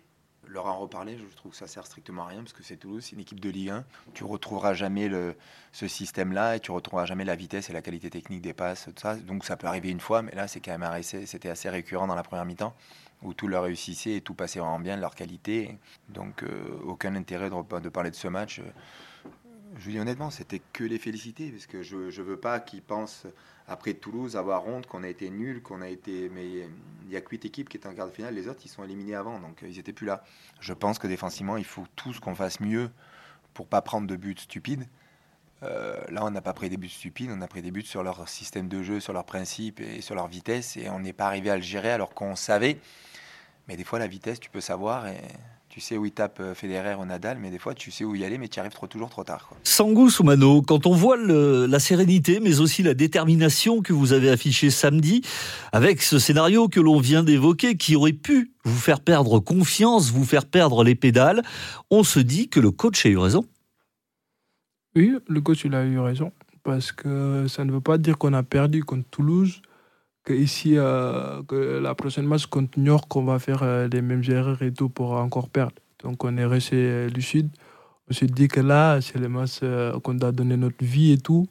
Leur 0.53 0.67
en 0.67 0.77
reparler, 0.77 1.17
je 1.17 1.35
trouve 1.35 1.51
que 1.51 1.57
ça 1.57 1.65
sert 1.65 1.83
strictement 1.83 2.25
à 2.25 2.27
rien 2.27 2.41
parce 2.41 2.53
que 2.53 2.61
c'est 2.61 2.77
Toulouse, 2.77 3.03
c'est 3.03 3.13
une 3.15 3.21
équipe 3.21 3.39
de 3.39 3.49
Ligue 3.49 3.71
1. 3.71 3.83
Tu 4.13 4.23
retrouveras 4.23 4.75
jamais 4.75 5.07
le, 5.07 5.35
ce 5.71 5.87
système-là 5.87 6.57
et 6.57 6.59
tu 6.59 6.69
retrouveras 6.69 7.05
jamais 7.05 7.25
la 7.25 7.35
vitesse 7.35 7.71
et 7.71 7.73
la 7.73 7.81
qualité 7.81 8.11
technique 8.11 8.41
des 8.41 8.53
passes, 8.53 8.85
tout 8.85 9.01
ça. 9.01 9.15
Donc 9.15 9.45
ça 9.45 9.57
peut 9.57 9.65
arriver 9.65 9.89
une 9.89 9.99
fois, 9.99 10.21
mais 10.21 10.31
là 10.35 10.47
c'est 10.47 10.59
quand 10.59 10.71
même 10.71 10.83
assez, 10.83 11.25
c'était 11.25 11.49
assez 11.49 11.69
récurrent 11.69 12.05
dans 12.05 12.13
la 12.13 12.21
première 12.21 12.45
mi-temps 12.45 12.75
où 13.23 13.33
tout 13.33 13.47
leur 13.47 13.63
réussissait 13.63 14.11
et 14.11 14.21
tout 14.21 14.35
passait 14.35 14.59
vraiment 14.59 14.79
bien, 14.79 14.95
leur 14.95 15.15
qualité. 15.15 15.75
Donc 16.09 16.43
euh, 16.43 16.79
aucun 16.85 17.15
intérêt 17.15 17.49
de, 17.49 17.79
de, 17.79 17.89
parler 17.89 18.11
de 18.11 18.15
ce 18.15 18.27
match. 18.27 18.61
Je 19.77 19.99
honnêtement, 19.99 20.29
c'était 20.29 20.61
que 20.71 20.83
les 20.83 20.99
féliciter 20.99 21.49
parce 21.49 21.65
que 21.65 21.81
je 21.81 21.97
ne 21.97 22.23
veux 22.23 22.37
pas 22.37 22.59
qu'ils 22.59 22.81
pensent 22.81 23.25
après 23.67 23.93
Toulouse 23.93 24.35
avoir 24.35 24.67
honte 24.67 24.85
qu'on 24.85 25.03
a 25.03 25.07
été 25.07 25.29
nul, 25.29 25.61
qu'on 25.61 25.81
a 25.81 25.89
été. 25.89 26.29
Mais 26.29 26.47
il 26.47 27.09
n'y 27.09 27.15
a 27.15 27.21
que 27.21 27.29
8 27.31 27.45
équipes 27.45 27.69
qui 27.69 27.77
étaient 27.77 27.87
en 27.87 27.93
quart 27.93 28.07
de 28.07 28.13
finale, 28.13 28.35
les 28.35 28.47
autres 28.47 28.61
ils 28.65 28.69
sont 28.69 28.83
éliminés 28.83 29.15
avant, 29.15 29.39
donc 29.39 29.63
euh, 29.63 29.67
ils 29.69 29.77
n'étaient 29.77 29.93
plus 29.93 30.05
là. 30.05 30.23
Je 30.59 30.73
pense 30.73 30.99
que 30.99 31.07
défensivement, 31.07 31.57
il 31.57 31.65
faut 31.65 31.85
tous 31.95 32.19
qu'on 32.19 32.35
fasse 32.35 32.59
mieux 32.59 32.89
pour 33.53 33.67
pas 33.67 33.81
prendre 33.81 34.07
de 34.07 34.15
buts 34.15 34.35
stupides. 34.37 34.87
Euh, 35.63 36.01
là, 36.09 36.25
on 36.25 36.31
n'a 36.31 36.41
pas 36.41 36.53
pris 36.53 36.69
des 36.69 36.77
buts 36.77 36.89
stupides, 36.89 37.31
on 37.31 37.41
a 37.41 37.47
pris 37.47 37.61
des 37.61 37.71
buts 37.71 37.83
sur 37.83 38.03
leur 38.03 38.27
système 38.27 38.67
de 38.67 38.83
jeu, 38.83 38.99
sur 38.99 39.13
leurs 39.13 39.25
principes 39.25 39.79
et 39.79 40.01
sur 40.01 40.13
leur 40.13 40.27
vitesse, 40.27 40.75
et 40.75 40.89
on 40.89 40.99
n'est 40.99 41.13
pas 41.13 41.25
arrivé 41.25 41.49
à 41.49 41.55
le 41.55 41.61
gérer 41.61 41.91
alors 41.91 42.13
qu'on 42.13 42.35
savait. 42.35 42.79
Mais 43.69 43.77
des 43.77 43.85
fois, 43.85 43.97
la 43.97 44.07
vitesse, 44.07 44.41
tu 44.41 44.49
peux 44.49 44.59
savoir, 44.59 45.07
et 45.07 45.21
tu 45.73 45.81
sais 45.81 45.97
où 45.97 46.05
il 46.05 46.11
tape 46.11 46.39
Federer 46.53 46.93
ou 46.93 47.03
Nadal, 47.03 47.39
mais 47.41 47.49
des 47.49 47.57
fois, 47.57 47.73
tu 47.73 47.89
sais 47.89 48.03
où 48.03 48.13
y 48.13 48.23
aller, 48.23 48.37
mais 48.37 48.47
tu 48.47 48.57
y 48.57 48.59
arrives 48.59 48.73
trop, 48.73 48.85
toujours 48.85 49.09
trop 49.09 49.23
tard. 49.23 49.47
Quoi. 49.47 49.57
Sangou 49.63 50.11
Soumano, 50.11 50.61
quand 50.61 50.85
on 50.85 50.93
voit 50.93 51.17
le, 51.17 51.65
la 51.65 51.79
sérénité, 51.79 52.39
mais 52.39 52.59
aussi 52.59 52.83
la 52.83 52.93
détermination 52.93 53.81
que 53.81 53.91
vous 53.91 54.13
avez 54.13 54.29
affichée 54.29 54.69
samedi, 54.69 55.23
avec 55.71 56.03
ce 56.03 56.19
scénario 56.19 56.67
que 56.67 56.79
l'on 56.79 56.99
vient 56.99 57.23
d'évoquer, 57.23 57.75
qui 57.75 57.95
aurait 57.95 58.13
pu 58.13 58.51
vous 58.63 58.77
faire 58.77 58.99
perdre 58.99 59.39
confiance, 59.39 60.11
vous 60.11 60.25
faire 60.25 60.45
perdre 60.45 60.83
les 60.83 60.93
pédales, 60.93 61.41
on 61.89 62.03
se 62.03 62.19
dit 62.19 62.49
que 62.49 62.59
le 62.59 62.69
coach 62.69 63.03
a 63.07 63.09
eu 63.09 63.17
raison. 63.17 63.43
Oui, 64.95 65.15
le 65.27 65.41
coach 65.41 65.65
il 65.65 65.73
a 65.73 65.83
eu 65.85 65.97
raison. 65.97 66.31
Parce 66.61 66.91
que 66.91 67.47
ça 67.47 67.65
ne 67.65 67.71
veut 67.71 67.81
pas 67.81 67.97
dire 67.97 68.19
qu'on 68.19 68.33
a 68.33 68.43
perdu 68.43 68.83
contre 68.83 69.09
Toulouse, 69.09 69.63
que 70.23 70.33
ici, 70.33 70.77
euh, 70.77 71.43
que 71.43 71.79
la 71.79 71.95
prochaine 71.95 72.25
match 72.25 72.45
contre 72.45 72.79
New 72.79 72.85
York, 72.85 73.13
on 73.15 73.23
va 73.23 73.39
faire 73.39 73.61
euh, 73.63 73.87
les 73.91 74.01
mêmes 74.01 74.23
erreurs 74.27 74.61
et 74.61 74.71
tout 74.71 74.89
pour 74.89 75.13
encore 75.13 75.49
perdre. 75.49 75.73
Donc 76.03 76.23
on 76.23 76.37
est 76.37 76.45
resté 76.45 76.75
euh, 76.75 77.09
lucide. 77.09 77.49
On 78.09 78.13
s'est 78.13 78.27
dit 78.27 78.47
que 78.47 78.59
là, 78.59 78.99
c'est 79.01 79.17
les 79.17 79.29
matchs 79.29 79.59
euh, 79.63 79.97
qu'on 79.99 80.13
doit 80.13 80.31
donner 80.31 80.57
notre 80.57 80.83
vie 80.83 81.13
et 81.13 81.17
tout. 81.17 81.47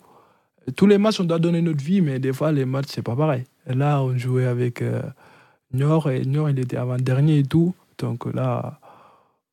Tous 0.76 0.86
les 0.86 0.98
matchs, 0.98 1.20
on 1.20 1.24
doit 1.24 1.38
donner 1.38 1.62
notre 1.62 1.82
vie, 1.82 2.02
mais 2.02 2.18
des 2.18 2.32
fois, 2.32 2.52
les 2.52 2.64
matchs, 2.64 2.88
c'est 2.90 3.02
pas 3.02 3.16
pareil. 3.16 3.44
Là, 3.66 4.02
on 4.02 4.16
jouait 4.16 4.46
avec 4.46 4.82
euh, 4.82 5.02
Niort, 5.72 6.10
et 6.10 6.24
Niort, 6.24 6.50
il 6.50 6.58
était 6.58 6.76
avant-dernier 6.76 7.38
et 7.38 7.42
tout. 7.42 7.74
Donc 7.98 8.32
là, 8.32 8.78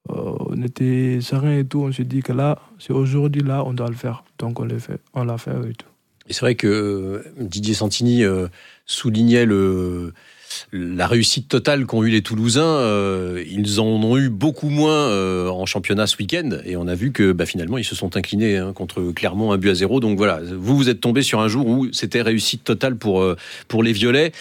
on 0.08 0.62
était 0.62 1.20
serein 1.22 1.58
et 1.58 1.66
tout. 1.66 1.82
On 1.82 1.92
s'est 1.92 2.04
dit 2.04 2.22
que 2.22 2.34
là, 2.34 2.60
c'est 2.78 2.94
aujourd'hui, 2.94 3.42
là, 3.42 3.64
on 3.66 3.74
doit 3.74 3.88
le 3.88 3.96
faire. 3.96 4.24
Donc 4.38 4.60
on 4.60 4.68
fait. 4.80 5.02
On 5.14 5.24
l'a 5.24 5.38
fait 5.38 5.52
et 5.52 5.74
tout. 5.74 5.88
Et 6.30 6.34
c'est 6.34 6.42
vrai 6.42 6.56
que 6.56 6.68
euh, 6.68 7.24
Didier 7.40 7.74
Santini 7.74 8.24
euh, 8.24 8.48
soulignait 8.86 9.46
le, 9.46 10.14
la 10.72 11.08
réussite 11.08 11.48
totale 11.48 11.86
qu'ont 11.86 12.04
eu 12.04 12.10
les 12.10 12.22
Toulousains. 12.22 12.62
Euh, 12.62 13.44
ils 13.50 13.80
en 13.80 13.86
ont 13.86 14.18
eu 14.18 14.30
beaucoup 14.30 14.70
moins 14.70 15.50
en 15.50 15.66
championnat 15.66 16.06
ce 16.06 16.18
week-end. 16.18 16.52
Et 16.66 16.78
on 16.78 16.88
a 16.88 16.96
vu 16.96 17.12
que 17.12 17.32
bah, 17.32 17.46
finalement, 17.46 17.78
ils 17.78 17.84
se 17.84 17.96
sont 17.96 18.16
inclinés 18.16 18.58
hein, 18.58 18.74
contre 18.74 19.12
Clermont, 19.16 19.52
un 19.52 19.58
but 19.58 19.72
à 19.72 19.76
zéro. 19.76 20.00
Donc 20.00 20.18
voilà, 20.18 20.40
vous, 20.40 20.78
vous 20.78 20.90
êtes 20.90 21.02
tombé 21.02 21.24
sur 21.24 21.40
un 21.40 21.48
jour 21.48 21.68
où 21.68 21.92
c'était 21.92 22.22
réussite 22.22 22.64
totale 22.64 22.96
pour, 22.96 23.26
pour 23.68 23.84
les 23.84 23.92
Violets. 23.92 24.32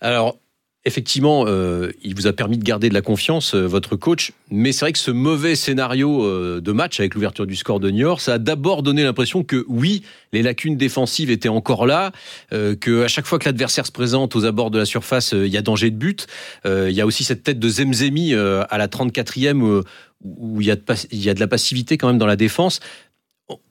Alors, 0.00 0.38
effectivement, 0.84 1.44
euh, 1.46 1.92
il 2.02 2.14
vous 2.14 2.26
a 2.26 2.32
permis 2.32 2.58
de 2.58 2.64
garder 2.64 2.88
de 2.88 2.94
la 2.94 3.02
confiance, 3.02 3.54
euh, 3.54 3.66
votre 3.66 3.96
coach. 3.96 4.32
Mais 4.50 4.72
c'est 4.72 4.84
vrai 4.84 4.92
que 4.92 4.98
ce 4.98 5.10
mauvais 5.10 5.54
scénario 5.54 6.24
euh, 6.24 6.60
de 6.60 6.72
match 6.72 6.98
avec 6.98 7.14
l'ouverture 7.14 7.46
du 7.46 7.56
score 7.56 7.78
de 7.80 7.90
Niort, 7.90 8.20
ça 8.20 8.34
a 8.34 8.38
d'abord 8.38 8.82
donné 8.82 9.04
l'impression 9.04 9.44
que 9.44 9.64
oui, 9.68 10.02
les 10.32 10.42
lacunes 10.42 10.76
défensives 10.76 11.30
étaient 11.30 11.48
encore 11.48 11.86
là, 11.86 12.12
que 12.50 13.02
à 13.02 13.08
chaque 13.08 13.26
fois 13.26 13.38
que 13.38 13.44
l'adversaire 13.44 13.86
se 13.86 13.92
présente 13.92 14.34
aux 14.34 14.44
abords 14.44 14.70
de 14.70 14.78
la 14.78 14.84
surface, 14.84 15.32
il 15.32 15.48
y 15.48 15.56
a 15.56 15.62
danger 15.62 15.90
de 15.90 15.96
but. 15.96 16.26
Il 16.64 16.90
y 16.90 17.00
a 17.00 17.06
aussi 17.06 17.22
cette 17.24 17.42
tête 17.42 17.58
de 17.58 17.68
Zemzemi 17.68 18.34
à 18.34 18.78
la 18.78 18.88
34e 18.88 19.62
euh, 19.62 19.82
où 20.24 20.60
il 20.60 20.68
y, 20.68 20.76
il 21.10 21.22
y 21.22 21.30
a 21.30 21.34
de 21.34 21.40
la 21.40 21.48
passivité 21.48 21.98
quand 21.98 22.06
même 22.06 22.18
dans 22.18 22.26
la 22.26 22.36
défense. 22.36 22.80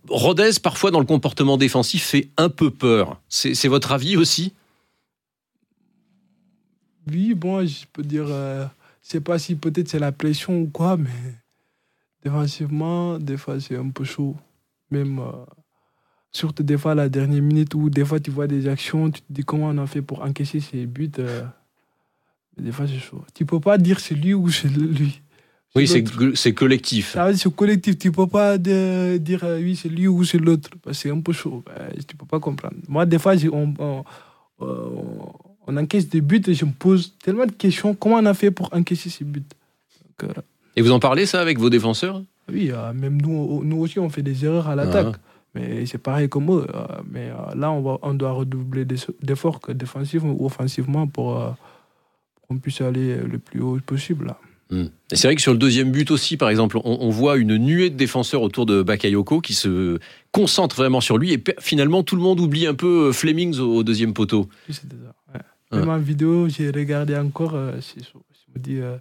Rodez, 0.10 0.52
parfois 0.62 0.92
dans 0.92 1.00
le 1.00 1.06
comportement 1.06 1.58
défensif, 1.58 2.04
fait 2.04 2.30
un 2.38 2.50
peu 2.50 2.72
peur. 2.72 3.22
C'est 3.30 3.68
votre 3.68 3.92
avis 3.92 4.18
aussi? 4.18 4.54
Oui, 7.10 7.34
bon, 7.34 7.66
je 7.66 7.86
peux 7.92 8.04
dire, 8.04 8.26
euh, 8.30 8.66
je 9.04 9.10
sais 9.10 9.22
pas 9.22 9.40
si 9.40 9.56
peut-être 9.56 9.88
c'est 9.90 10.00
la 10.00 10.12
pression 10.12 10.62
ou 10.62 10.68
quoi, 10.68 10.98
mais 10.98 11.10
défensivement, 12.24 13.18
des 13.20 13.38
fois 13.38 13.60
c'est 13.60 13.76
un 13.76 13.90
peu 13.90 14.04
chaud. 14.04 14.36
Même, 14.92 15.20
euh, 15.20 15.46
surtout 16.32 16.64
des 16.64 16.78
fois 16.78 16.92
à 16.92 16.96
la 16.96 17.10
dernière 17.10 17.42
minute 17.42 17.74
où 17.76 17.90
des 17.90 18.06
fois 18.06 18.20
tu 18.20 18.30
vois 18.32 18.48
des 18.48 18.68
actions, 18.68 19.10
tu 19.10 19.22
te 19.22 19.32
dis 19.34 19.44
comment 19.44 19.68
on 19.70 19.78
a 19.78 19.88
fait 19.88 20.02
pour 20.02 20.22
encaisser 20.22 20.60
ces 20.60 20.86
buts. 20.86 21.12
euh, 21.20 21.44
mais 22.58 22.64
des 22.66 22.72
fois 22.72 22.88
c'est 22.88 23.00
chaud. 23.00 23.24
Tu 23.34 23.46
peux 23.46 23.60
pas 23.60 23.78
dire 23.78 24.00
c'est 24.00 24.16
lui 24.16 24.34
ou 24.34 24.50
c'est 24.50 24.68
lui. 24.68 25.22
Oui, 25.74 25.88
c'est 25.88 26.54
collectif. 26.54 27.16
C'est 27.36 27.56
collectif. 27.56 27.98
Tu 27.98 28.12
peux 28.12 28.28
pas 28.28 28.58
de- 28.58 29.18
dire 29.18 29.44
euh, 29.46 29.58
oui, 29.58 29.76
c'est 29.78 29.88
lui 29.88 30.06
ou 30.08 30.24
c'est 30.26 30.38
l'autre. 30.38 30.70
C'est 30.92 31.10
un 31.10 31.22
peu 31.22 31.32
chaud. 31.32 31.64
Ben, 31.66 31.90
tu 32.06 32.18
peux 32.18 32.26
pas 32.26 32.42
comprendre. 32.42 32.76
Moi, 32.90 33.06
des 33.06 33.18
fois, 33.18 33.36
on, 33.54 33.74
on, 33.80 34.04
on 35.72 35.78
encaisse 35.78 36.10
des 36.10 36.22
buts 36.22 36.42
et 36.48 36.54
je 36.54 36.66
me 36.66 36.72
pose 36.72 37.14
tellement 37.24 37.46
de 37.46 37.52
questions. 37.52 37.94
Comment 37.96 38.18
on 38.18 38.26
a 38.26 38.34
fait 38.34 38.52
pour 38.52 38.70
encaisser 38.74 39.10
ces 39.10 39.24
buts 39.24 39.44
Donc, 40.20 40.30
euh, 40.38 40.42
Et 40.76 40.82
vous 40.82 40.92
en 40.92 41.00
parlez 41.00 41.26
ça 41.26 41.40
avec 41.42 41.58
vos 41.60 41.70
défenseurs? 41.70 42.22
Oui, 42.52 42.72
euh, 42.72 42.94
même 42.94 43.22
nous, 43.22 43.64
nous 43.64 43.78
aussi, 43.78 44.00
on 44.00 44.10
fait 44.10 44.24
des 44.24 44.44
erreurs 44.46 44.68
à 44.68 44.76
l'attaque. 44.76 45.16
Mais 45.54 45.86
c'est 45.86 45.98
pareil 45.98 46.30
comme 46.30 46.50
eux. 46.52 46.66
euh, 46.74 46.86
mais 47.12 47.30
là, 47.56 47.72
on, 47.72 47.82
va, 47.82 48.00
on 48.04 48.14
doit 48.14 48.32
redoubler 48.32 48.86
d'efforts 49.22 49.60
défensivement 49.74 50.34
ou 50.38 50.46
offensivement 50.46 51.08
pour, 51.08 51.34
pour 52.36 52.48
qu'on 52.48 52.58
puisse 52.58 52.80
aller 52.82 53.18
le 53.18 53.38
plus 53.38 53.62
haut 53.62 53.78
possible. 53.86 54.28
Là. 54.28 54.38
Hmm. 54.70 54.86
Et 55.12 55.18
c'est 55.18 55.28
vrai 55.28 55.36
que 55.36 55.42
sur 55.42 55.52
le 55.52 55.58
deuxième 55.58 55.92
but 55.92 56.10
aussi, 56.12 56.38
par 56.38 56.50
exemple, 56.50 56.78
on, 56.78 56.98
on 57.02 57.10
voit 57.10 57.36
une 57.36 57.58
nuée 57.58 57.90
de 57.90 57.98
défenseurs 57.98 58.42
autour 58.42 58.66
de 58.66 58.82
Bakayoko 58.82 59.42
qui 59.42 59.54
se 59.54 60.00
concentrent 60.32 60.78
vraiment 60.78 61.02
sur 61.02 61.18
lui 61.18 61.34
et 61.34 61.44
finalement 61.60 62.04
tout 62.04 62.16
le 62.16 62.22
monde 62.22 62.40
oublie 62.40 62.66
un 62.66 62.74
peu 62.74 63.12
Flemings 63.12 63.60
au, 63.60 63.76
au 63.76 63.84
deuxième 63.84 64.14
poteau. 64.14 64.48
Oui, 64.70 64.74
ça. 64.74 64.84
ouais. 65.34 65.42
Ouais. 65.72 65.80
Même 65.80 65.90
en 65.90 65.98
vidéo, 66.00 66.48
j'ai 66.50 66.70
regardé 66.72 67.16
encore. 67.16 67.56
euh, 67.56 67.80
je 67.80 68.54
me 68.54 68.60
dis, 68.60 68.80
euh, 68.80 68.98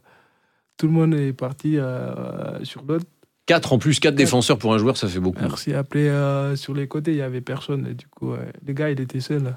tout 0.76 0.86
le 0.86 0.92
monde 0.92 1.14
est 1.14 1.32
parti 1.32 1.78
euh, 1.78 2.62
sur 2.64 2.82
l'autre. 2.82 3.06
Quatre 3.46 3.72
en 3.72 3.78
plus, 3.78 3.98
quatre 3.98 4.14
défenseurs 4.14 4.58
pour 4.58 4.72
un 4.72 4.78
joueur, 4.78 4.96
ça 4.96 5.08
fait 5.08 5.18
beaucoup. 5.18 5.40
Merci. 5.42 5.74
Après, 5.74 6.08
euh, 6.08 6.54
sur 6.54 6.72
les 6.74 6.86
côtés, 6.86 7.10
il 7.10 7.16
n'y 7.16 7.22
avait 7.22 7.40
personne. 7.40 7.86
Et 7.90 7.94
du 7.94 8.06
coup, 8.06 8.30
ouais, 8.32 8.52
le 8.64 8.72
gars, 8.72 8.90
il 8.90 9.00
était 9.00 9.20
seul. 9.20 9.56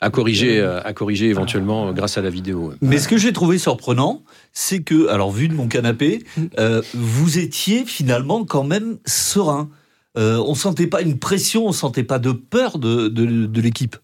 À 0.00 0.10
corriger, 0.10 0.60
euh, 0.60 0.82
à 0.82 0.92
corriger 0.92 1.28
éventuellement 1.28 1.88
euh, 1.88 1.92
grâce 1.92 2.18
à 2.18 2.20
la 2.20 2.28
vidéo. 2.28 2.68
ouais. 2.68 2.74
Mais 2.82 2.98
ce 2.98 3.08
que 3.08 3.16
j'ai 3.16 3.32
trouvé 3.32 3.56
surprenant, 3.58 4.22
c'est 4.52 4.82
que, 4.82 5.08
alors 5.08 5.30
vu 5.30 5.48
de 5.48 5.54
mon 5.54 5.66
canapé, 5.66 6.24
euh, 6.58 6.82
vous 6.92 7.38
étiez 7.38 7.84
finalement 7.86 8.44
quand 8.44 8.64
même 8.64 8.98
serein. 9.06 9.70
Euh, 10.18 10.42
on 10.46 10.54
sentait 10.54 10.88
pas 10.88 11.00
une 11.00 11.18
pression, 11.18 11.66
on 11.66 11.72
sentait 11.72 12.04
pas 12.04 12.18
de 12.18 12.32
peur 12.32 12.78
de, 12.78 13.08
de, 13.08 13.46
de 13.46 13.60
l'équipe. 13.62 13.96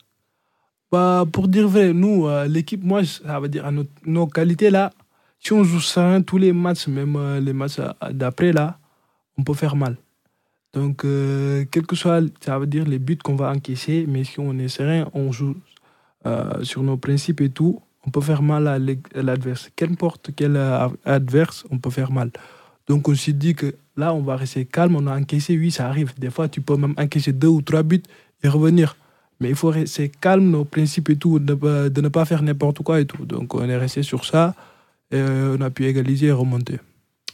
Bah, 0.91 1.25
pour 1.31 1.47
dire 1.47 1.69
vrai, 1.69 1.93
nous, 1.93 2.27
euh, 2.27 2.49
l'équipe, 2.49 2.83
moi, 2.83 3.05
ça 3.05 3.39
veut 3.39 3.49
dire 3.49 3.65
à 3.65 3.71
nos, 3.71 3.85
nos 4.05 4.27
qualités 4.27 4.71
là, 4.71 4.91
si 5.39 5.53
on 5.53 5.63
joue 5.63 5.79
serein 5.79 6.21
tous 6.21 6.37
les 6.37 6.53
matchs, 6.53 6.89
même 6.89 7.15
euh, 7.15 7.39
les 7.39 7.53
matchs 7.53 7.79
euh, 7.79 7.93
d'après 8.11 8.53
là, 8.53 8.79
on 9.39 9.45
peut 9.45 9.55
faire 9.55 9.77
mal. 9.77 9.97
Donc, 10.73 11.03
quel 11.03 11.87
que 11.87 11.97
soit, 11.97 12.23
ça 12.41 12.57
veut 12.57 12.69
dire 12.69 12.85
les 12.87 13.01
buts 13.01 13.19
qu'on 13.19 13.35
va 13.35 13.51
encaisser, 13.51 14.05
mais 14.07 14.23
si 14.23 14.39
on 14.39 14.57
est 14.57 14.69
serein, 14.69 15.09
on 15.15 15.33
joue 15.33 15.57
sur 16.63 16.85
nos 16.85 16.97
principes 16.97 17.41
et 17.41 17.51
tout, 17.51 17.81
on 18.07 18.11
peut 18.11 18.21
faire 18.21 18.41
mal 18.41 18.69
à 18.69 18.79
l'adversaire. 18.79 19.73
Qu'importe 19.75 20.31
quel 20.37 20.57
adverse, 21.05 21.65
on 21.73 21.79
peut 21.79 21.91
faire 21.91 22.13
mal. 22.13 22.31
Donc, 22.87 23.09
on 23.09 23.17
s'est 23.17 23.33
dit 23.33 23.57
que 23.57 23.75
là, 23.97 24.15
on 24.15 24.21
va 24.21 24.37
rester 24.37 24.65
calme, 24.65 24.95
on 24.95 25.09
a 25.09 25.19
encaissé, 25.19 25.59
oui, 25.59 25.73
ça 25.73 25.89
arrive. 25.89 26.13
Des 26.17 26.31
fois, 26.31 26.49
tu 26.49 26.61
peux 26.61 26.77
même 26.77 26.95
encaisser 26.97 27.33
deux 27.33 27.49
ou 27.49 27.63
trois 27.63 27.83
buts 27.83 28.05
et 28.45 28.49
revenir. 28.49 28.97
Mais 29.41 29.49
il 29.49 29.55
faut 29.55 29.71
rester 29.71 30.11
calme, 30.21 30.51
nos 30.51 30.65
principes 30.65 31.09
et 31.11 31.17
tout, 31.17 31.39
de, 31.39 31.89
de 31.89 32.01
ne 32.01 32.09
pas 32.09 32.25
faire 32.25 32.43
n'importe 32.43 32.83
quoi 32.83 33.01
et 33.01 33.07
tout. 33.07 33.25
Donc 33.25 33.55
on 33.55 33.69
est 33.69 33.77
resté 33.77 34.03
sur 34.03 34.25
ça 34.25 34.55
et 35.11 35.17
euh, 35.17 35.57
on 35.59 35.63
a 35.63 35.71
pu 35.71 35.87
égaliser 35.87 36.27
et 36.27 36.33
remonter. 36.33 36.79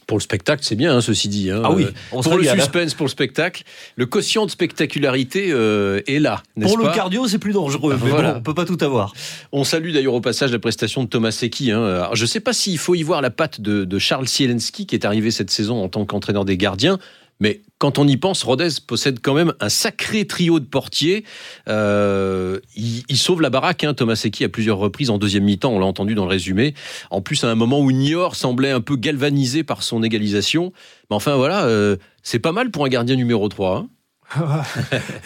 Pour 0.07 0.17
le 0.17 0.21
spectacle, 0.21 0.63
c'est 0.63 0.77
bien, 0.77 0.95
hein, 0.95 1.01
ceci 1.01 1.27
dit. 1.27 1.51
hein. 1.51 1.61
Ah 1.65 1.71
oui, 1.73 1.83
Euh, 1.83 1.91
on 2.13 2.21
pour 2.21 2.37
le 2.37 2.47
hein. 2.47 2.53
suspense, 2.55 2.93
pour 2.93 3.05
le 3.07 3.09
spectacle, 3.11 3.63
le 3.97 4.05
quotient 4.05 4.45
de 4.45 4.51
spectacularité 4.51 5.49
euh, 5.51 5.99
est 6.07 6.19
là, 6.19 6.41
n'est-ce 6.55 6.73
Pour 6.73 6.81
le 6.81 6.93
cardio, 6.93 7.27
c'est 7.27 7.39
plus 7.39 7.51
dangereux. 7.51 7.99
Mais 8.01 8.09
Voilà. 8.09 8.31
bon, 8.31 8.39
on 8.39 8.41
peut 8.41 8.53
pas 8.53 8.63
tout 8.63 8.77
avoir. 8.79 9.11
On 9.51 9.65
salue 9.65 9.91
d'ailleurs 9.91 10.13
au 10.13 10.21
passage 10.21 10.53
la 10.53 10.59
prestation 10.59 11.03
de 11.03 11.09
Thomas 11.09 11.31
Secchi. 11.31 11.71
Hein. 11.71 11.83
Alors, 11.83 12.15
je 12.15 12.21
ne 12.21 12.27
sais 12.27 12.39
pas 12.39 12.53
s'il 12.53 12.77
faut 12.77 12.95
y 12.95 13.03
voir 13.03 13.21
la 13.21 13.31
patte 13.31 13.59
de, 13.59 13.83
de 13.83 13.99
Charles 13.99 14.27
Zielinski 14.29 14.85
qui 14.85 14.95
est 14.95 15.03
arrivé 15.03 15.29
cette 15.29 15.51
saison 15.51 15.83
en 15.83 15.89
tant 15.89 16.05
qu'entraîneur 16.05 16.45
des 16.45 16.55
gardiens. 16.55 16.99
Mais 17.39 17.61
quand 17.77 17.99
on 17.99 18.07
y 18.07 18.17
pense, 18.17 18.43
Rodez 18.43 18.69
possède 18.85 19.19
quand 19.21 19.33
même 19.33 19.53
un 19.59 19.69
sacré 19.69 20.25
trio 20.25 20.59
de 20.59 20.65
portiers. 20.65 21.23
Euh, 21.67 22.59
il, 22.75 23.17
sauve 23.17 23.41
la 23.41 23.49
baraque, 23.49 23.83
hein, 23.83 23.93
Thomas 23.93 24.15
Secchi, 24.15 24.43
à 24.43 24.49
plusieurs 24.49 24.77
reprises 24.77 25.09
en 25.09 25.17
deuxième 25.17 25.43
mi-temps. 25.43 25.71
On 25.71 25.79
l'a 25.79 25.85
entendu 25.85 26.15
dans 26.15 26.25
le 26.25 26.31
résumé. 26.31 26.73
En 27.11 27.21
plus, 27.21 27.43
à 27.43 27.51
un 27.51 27.55
moment 27.55 27.79
où 27.79 27.91
Niort 27.91 28.35
semblait 28.35 28.71
un 28.71 28.81
peu 28.81 28.95
galvanisé 28.95 29.63
par 29.63 29.83
son 29.83 30.01
égalisation. 30.01 30.73
Mais 31.09 31.15
enfin, 31.15 31.35
voilà, 31.35 31.65
euh, 31.65 31.97
c'est 32.23 32.39
pas 32.39 32.51
mal 32.51 32.71
pour 32.71 32.85
un 32.85 32.89
gardien 32.89 33.15
numéro 33.15 33.47
3. 33.47 33.85
hein. 34.35 34.63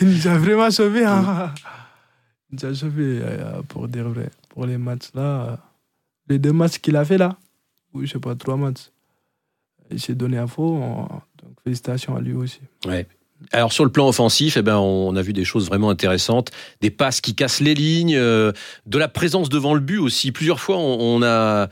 il 0.01 0.09
nous 0.09 0.27
a 0.27 0.37
vraiment 0.37 0.69
sauvé. 0.69 1.05
Hein. 1.05 1.53
Il 2.51 2.59
nous 2.61 2.65
a 2.69 2.75
sauvé 2.75 3.19
euh, 3.21 3.61
pour 3.63 3.87
dire 3.87 4.09
vrai. 4.09 4.29
Pour 4.49 4.65
les 4.65 4.77
matchs 4.77 5.09
là, 5.13 5.21
euh, 5.21 5.55
les 6.27 6.39
deux 6.39 6.51
matchs 6.51 6.79
qu'il 6.79 6.95
a 6.97 7.05
fait 7.05 7.17
là, 7.17 7.37
ou 7.93 8.01
je 8.01 8.11
sais 8.11 8.19
pas, 8.19 8.35
trois 8.35 8.57
matchs, 8.57 8.91
il 9.89 9.99
s'est 9.99 10.15
donné 10.15 10.37
à 10.37 10.47
fond. 10.47 11.07
Félicitations 11.63 12.15
à 12.15 12.21
lui 12.21 12.33
aussi. 12.33 12.59
Alors 13.51 13.73
sur 13.73 13.85
le 13.85 13.91
plan 13.91 14.07
offensif, 14.07 14.55
eh 14.57 14.61
ben 14.61 14.77
on 14.77 15.15
a 15.15 15.21
vu 15.21 15.33
des 15.33 15.45
choses 15.45 15.67
vraiment 15.67 15.89
intéressantes, 15.89 16.51
des 16.81 16.91
passes 16.91 17.21
qui 17.21 17.33
cassent 17.33 17.59
les 17.59 17.73
lignes, 17.73 18.15
euh, 18.15 18.51
de 18.85 18.97
la 18.99 19.07
présence 19.07 19.49
devant 19.49 19.73
le 19.73 19.79
but 19.79 19.97
aussi. 19.97 20.31
Plusieurs 20.31 20.59
fois, 20.59 20.77
on, 20.77 21.17
on 21.17 21.23
a 21.23 21.67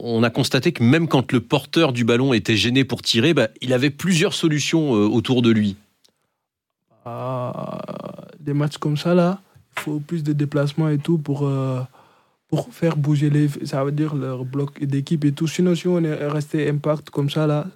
on 0.00 0.22
a 0.22 0.30
constaté 0.30 0.72
que 0.72 0.82
même 0.82 1.08
quand 1.08 1.32
le 1.32 1.40
porteur 1.40 1.92
du 1.92 2.04
ballon 2.04 2.32
était 2.32 2.56
gêné 2.56 2.84
pour 2.84 3.02
tirer, 3.02 3.34
bah, 3.34 3.48
il 3.60 3.72
avait 3.72 3.90
plusieurs 3.90 4.34
solutions 4.34 4.94
euh, 4.94 5.06
autour 5.06 5.42
de 5.42 5.50
lui. 5.50 5.76
Ah, 7.04 7.80
des 8.38 8.54
matchs 8.54 8.78
comme 8.78 8.96
ça 8.96 9.14
là, 9.14 9.40
il 9.76 9.82
faut 9.82 10.00
plus 10.00 10.22
de 10.22 10.32
déplacements 10.32 10.88
et 10.88 10.98
tout 10.98 11.18
pour, 11.18 11.46
euh, 11.46 11.80
pour 12.48 12.72
faire 12.72 12.96
bouger 12.96 13.28
les. 13.28 13.48
Ça 13.64 13.84
veut 13.84 13.92
dire 13.92 14.14
leur 14.14 14.44
bloc 14.44 14.82
d'équipe 14.84 15.24
et 15.24 15.32
tout. 15.32 15.48
Sinon, 15.48 15.74
si 15.74 15.88
on 15.88 16.02
est 16.02 16.26
resté 16.26 16.68
impact 16.68 17.10
comme 17.10 17.28
ça 17.28 17.46
là, 17.46 17.66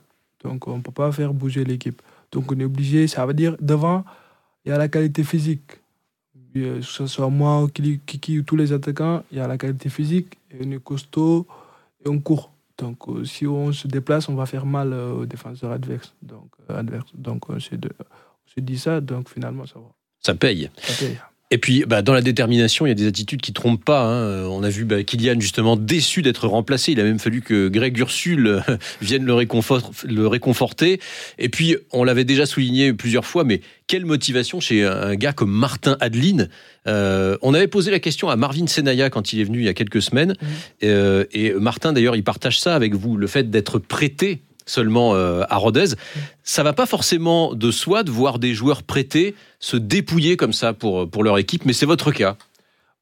donc 0.42 0.68
on 0.68 0.78
ne 0.78 0.82
peut 0.82 0.92
pas 0.92 1.10
faire 1.12 1.32
bouger 1.32 1.64
l'équipe. 1.64 2.00
Donc 2.32 2.50
on 2.52 2.58
est 2.58 2.64
obligé, 2.64 3.06
ça 3.06 3.24
veut 3.26 3.34
dire 3.34 3.56
devant, 3.60 4.04
il 4.64 4.70
y 4.70 4.72
a 4.72 4.78
la 4.78 4.88
qualité 4.88 5.24
physique. 5.24 5.80
Euh, 6.56 6.78
Que 6.78 6.82
ce 6.82 7.06
soit 7.06 7.28
moi, 7.28 7.62
ou 7.62 7.68
Kiki, 7.68 8.38
ou 8.38 8.42
tous 8.42 8.56
les 8.56 8.72
attaquants, 8.72 9.22
il 9.30 9.38
y 9.38 9.40
a 9.40 9.46
la 9.46 9.58
qualité 9.58 9.88
physique, 9.90 10.38
et 10.50 10.64
on 10.64 10.70
est 10.70 10.82
costaud 10.82 11.46
et 12.04 12.08
on 12.08 12.18
court. 12.18 12.50
Donc 12.78 13.08
euh, 13.08 13.24
si 13.24 13.46
on 13.46 13.72
se 13.72 13.88
déplace, 13.88 14.28
on 14.28 14.34
va 14.34 14.46
faire 14.46 14.66
mal 14.66 14.92
euh, 14.92 15.12
aux 15.12 15.26
défenseurs 15.26 15.72
adverses. 15.72 16.14
Donc, 16.22 16.50
adverses. 16.68 17.12
donc 17.14 17.48
on 17.50 17.58
s'est 17.60 17.78
dit 18.58 18.78
ça, 18.78 19.00
donc 19.00 19.28
finalement 19.28 19.66
ça 19.66 19.78
va. 19.78 19.90
Ça 20.20 20.34
paye. 20.34 20.70
Ça 20.76 21.04
paye. 21.04 21.18
Et 21.52 21.58
puis, 21.58 21.84
bah, 21.86 22.02
dans 22.02 22.12
la 22.12 22.22
détermination, 22.22 22.86
il 22.86 22.88
y 22.88 22.92
a 22.92 22.96
des 22.96 23.06
attitudes 23.06 23.40
qui 23.40 23.52
trompent 23.52 23.84
pas. 23.84 24.02
hein. 24.02 24.46
On 24.46 24.64
a 24.64 24.68
vu 24.68 24.84
bah, 24.84 25.04
Kylian 25.04 25.38
justement 25.38 25.76
déçu 25.76 26.20
d'être 26.22 26.48
remplacé. 26.48 26.90
Il 26.90 26.98
a 26.98 27.04
même 27.04 27.20
fallu 27.20 27.40
que 27.40 27.68
Greg 27.68 27.96
Ursule 27.98 28.46
euh, 28.48 28.60
vienne 29.00 29.24
le, 29.24 29.32
réconfort- 29.32 29.92
le 30.04 30.26
réconforter. 30.26 31.00
Et 31.38 31.48
puis, 31.48 31.76
on 31.92 32.02
l'avait 32.02 32.24
déjà 32.24 32.46
souligné 32.46 32.92
plusieurs 32.92 33.24
fois, 33.24 33.44
mais 33.44 33.60
quelle 33.86 34.04
motivation 34.06 34.58
chez 34.58 34.84
un 34.84 35.14
gars 35.14 35.32
comme 35.32 35.52
Martin 35.52 35.96
Adeline. 36.00 36.48
Euh, 36.88 37.36
on 37.42 37.54
avait 37.54 37.68
posé 37.68 37.92
la 37.92 38.00
question 38.00 38.28
à 38.28 38.34
Marvin 38.34 38.66
Senaya 38.66 39.08
quand 39.08 39.32
il 39.32 39.38
est 39.40 39.44
venu 39.44 39.60
il 39.60 39.64
y 39.66 39.68
a 39.68 39.74
quelques 39.74 40.02
semaines. 40.02 40.34
Euh, 40.82 41.26
et 41.32 41.52
Martin, 41.52 41.92
d'ailleurs, 41.92 42.16
il 42.16 42.24
partage 42.24 42.58
ça 42.58 42.74
avec 42.74 42.94
vous, 42.94 43.16
le 43.16 43.28
fait 43.28 43.50
d'être 43.50 43.78
prêté 43.78 44.42
seulement 44.66 45.14
euh, 45.14 45.42
à 45.48 45.56
Rodez. 45.56 45.94
Ça 46.42 46.62
va 46.62 46.72
pas 46.72 46.86
forcément 46.86 47.54
de 47.54 47.70
soi 47.70 48.02
de 48.02 48.10
voir 48.10 48.38
des 48.38 48.54
joueurs 48.54 48.82
prêtés 48.82 49.34
se 49.58 49.76
dépouiller 49.76 50.36
comme 50.36 50.52
ça 50.52 50.72
pour, 50.72 51.08
pour 51.08 51.24
leur 51.24 51.38
équipe, 51.38 51.64
mais 51.64 51.72
c'est 51.72 51.86
votre 51.86 52.12
cas. 52.12 52.36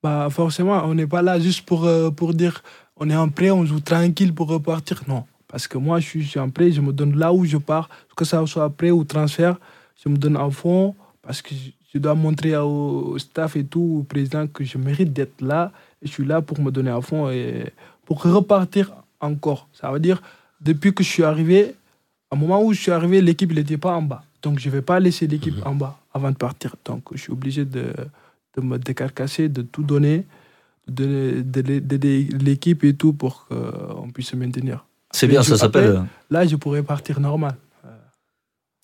Bah, 0.03 0.29
forcément, 0.31 0.83
on 0.85 0.95
n'est 0.95 1.07
pas 1.07 1.23
là 1.23 1.41
juste 1.41 1.63
pour, 1.63 1.85
euh, 1.87 2.11
pour 2.11 2.35
dire 2.35 2.63
on 2.97 3.11
est 3.11 3.17
en 3.17 3.29
prêt, 3.29 3.51
on 3.51 3.65
joue 3.65 3.81
tranquille 3.81 4.33
pour 4.33 4.49
repartir. 4.49 5.03
Non. 5.09 5.25
Parce 5.49 5.67
que 5.67 5.79
moi, 5.79 6.01
je 6.01 6.07
suis, 6.07 6.39
en 6.39 6.51
prêt, 6.51 6.71
je 6.71 6.81
me 6.81 6.93
donne 6.93 7.17
là 7.17 7.33
où 7.33 7.45
je 7.45 7.57
pars, 7.57 7.89
que 8.17 8.25
ça 8.25 8.45
soit 8.47 8.71
prêt 8.71 8.91
ou 8.91 9.05
transfert, 9.05 9.57
je 10.03 10.09
me 10.09 10.17
donne 10.17 10.37
à 10.37 10.49
fond 10.51 10.95
parce 11.23 11.41
que 11.43 11.55
je, 11.55 11.99
dois 11.99 12.15
montrer 12.15 12.57
au, 12.57 13.17
staff 13.19 13.57
et 13.57 13.65
tout, 13.65 14.01
au 14.01 14.03
président 14.03 14.47
que 14.47 14.65
je 14.65 14.79
mérite 14.79 15.13
d'être 15.13 15.41
là 15.41 15.71
je 16.05 16.11
suis 16.11 16.25
là 16.25 16.43
pour 16.43 16.61
me 16.61 16.71
donner 16.71 16.91
à 16.91 17.01
fond 17.01 17.31
et 17.31 17.73
pour 18.05 18.23
repartir 18.23 18.93
encore. 19.21 19.69
Ça 19.73 19.91
veut 19.91 20.01
dire, 20.01 20.23
depuis 20.65 20.93
que 20.95 21.05
je 21.05 21.09
suis 21.09 21.23
arrivé, 21.25 21.75
au 22.31 22.37
moment 22.37 22.63
où 22.63 22.73
je 22.73 22.81
suis 22.81 22.91
arrivé, 22.93 23.21
l'équipe 23.21 23.53
n'était 23.53 23.77
pas 23.79 23.95
en 23.95 24.03
bas. 24.03 24.23
Donc, 24.43 24.59
je 24.59 24.69
ne 24.69 24.73
vais 24.75 24.83
pas 24.83 24.99
laisser 25.01 25.27
l'équipe 25.27 25.55
en 25.65 25.75
bas 25.75 25.99
avant 26.13 26.31
de 26.31 26.37
partir. 26.37 26.75
Donc, 26.85 27.03
je 27.13 27.19
suis 27.19 27.33
obligé 27.33 27.65
de, 27.65 27.85
de 28.57 28.61
me 28.63 28.79
décarcasser, 28.79 29.49
de 29.49 29.63
tout 29.63 29.83
donner, 29.83 30.25
de- 30.89 31.43
de- 31.45 31.79
d'aider 31.79 32.29
l'équipe 32.41 32.85
et 32.85 32.95
tout 32.95 33.13
pour 33.13 33.47
qu'on 33.49 34.11
puisse 34.13 34.29
se 34.29 34.37
maintenir. 34.37 34.85
C'est 35.13 35.27
bien, 35.29 35.43
ça 35.43 35.57
s'appelle. 35.57 35.91
après, 35.97 36.09
Là, 36.31 36.47
je 36.47 36.57
pourrais 36.57 36.83
partir 36.83 37.21
normal. 37.21 37.55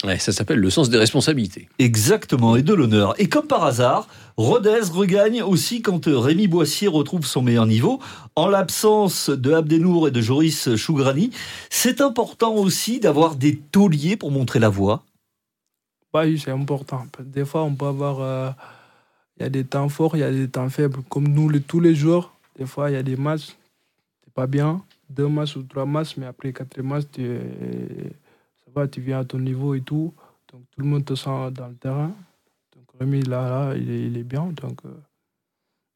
Ouais, 0.04 0.18
ça 0.18 0.32
s'appelle 0.32 0.58
le 0.60 0.70
sens 0.70 0.88
des 0.88 0.96
responsabilités. 0.96 1.68
Exactement, 1.78 2.56
et 2.56 2.62
de 2.62 2.72
l'honneur. 2.72 3.14
Et 3.20 3.28
comme 3.28 3.46
par 3.46 3.64
hasard, 3.64 4.08
Rodez 4.38 4.80
regagne 4.90 5.42
aussi 5.42 5.82
quand 5.82 6.08
euh, 6.08 6.18
Rémi 6.18 6.48
Boissier 6.48 6.88
retrouve 6.88 7.26
son 7.26 7.42
meilleur 7.42 7.66
niveau. 7.66 8.00
En 8.34 8.48
l'absence 8.48 9.28
de 9.28 9.52
Abdenour 9.52 10.08
et 10.08 10.10
de 10.10 10.22
Joris 10.22 10.74
Chougrani, 10.76 11.30
c'est 11.68 12.00
important 12.00 12.54
aussi 12.54 12.98
d'avoir 12.98 13.36
des 13.36 13.56
tauliers 13.58 14.16
pour 14.16 14.30
montrer 14.30 14.58
la 14.58 14.70
voie. 14.70 15.04
Bah 16.12 16.22
oui, 16.24 16.40
c'est 16.42 16.50
important. 16.50 17.06
Des 17.22 17.44
fois, 17.44 17.62
on 17.64 17.74
peut 17.74 17.86
avoir. 17.86 18.20
euh, 18.20 18.50
Il 19.38 19.42
y 19.42 19.46
a 19.46 19.50
des 19.50 19.64
temps 19.64 19.88
forts, 19.88 20.16
il 20.16 20.20
y 20.20 20.22
a 20.22 20.30
des 20.30 20.48
temps 20.48 20.68
faibles. 20.70 21.00
Comme 21.08 21.28
nous, 21.28 21.50
tous 21.60 21.80
les 21.80 21.94
jours, 21.94 22.32
des 22.58 22.66
fois, 22.66 22.90
il 22.90 22.94
y 22.94 22.96
a 22.96 23.02
des 23.02 23.16
matchs, 23.16 23.56
c'est 24.24 24.32
pas 24.34 24.46
bien. 24.46 24.82
deux 25.10 25.28
matchs 25.28 25.56
ou 25.56 25.62
trois 25.62 25.86
matchs, 25.86 26.16
mais 26.16 26.26
après 26.26 26.52
quatre 26.52 26.80
matchs, 26.82 27.04
tu, 27.12 27.38
tu 28.90 29.00
viens 29.00 29.20
à 29.20 29.24
ton 29.24 29.38
niveau 29.38 29.74
et 29.74 29.80
tout. 29.80 30.14
Donc 30.52 30.62
tout 30.70 30.80
le 30.80 30.87
monde 30.87 31.04
te 31.04 31.14
sent 31.14 31.50
dans 31.52 31.68
le 31.68 31.76
terrain. 31.76 32.12
Donc 32.74 32.85
Rémi, 32.98 33.22
là, 33.22 33.48
là 33.48 33.76
il, 33.76 33.90
est, 33.90 34.06
il 34.06 34.16
est 34.16 34.24
bien. 34.24 34.52
Donc 34.61 34.78
euh, 34.85 34.90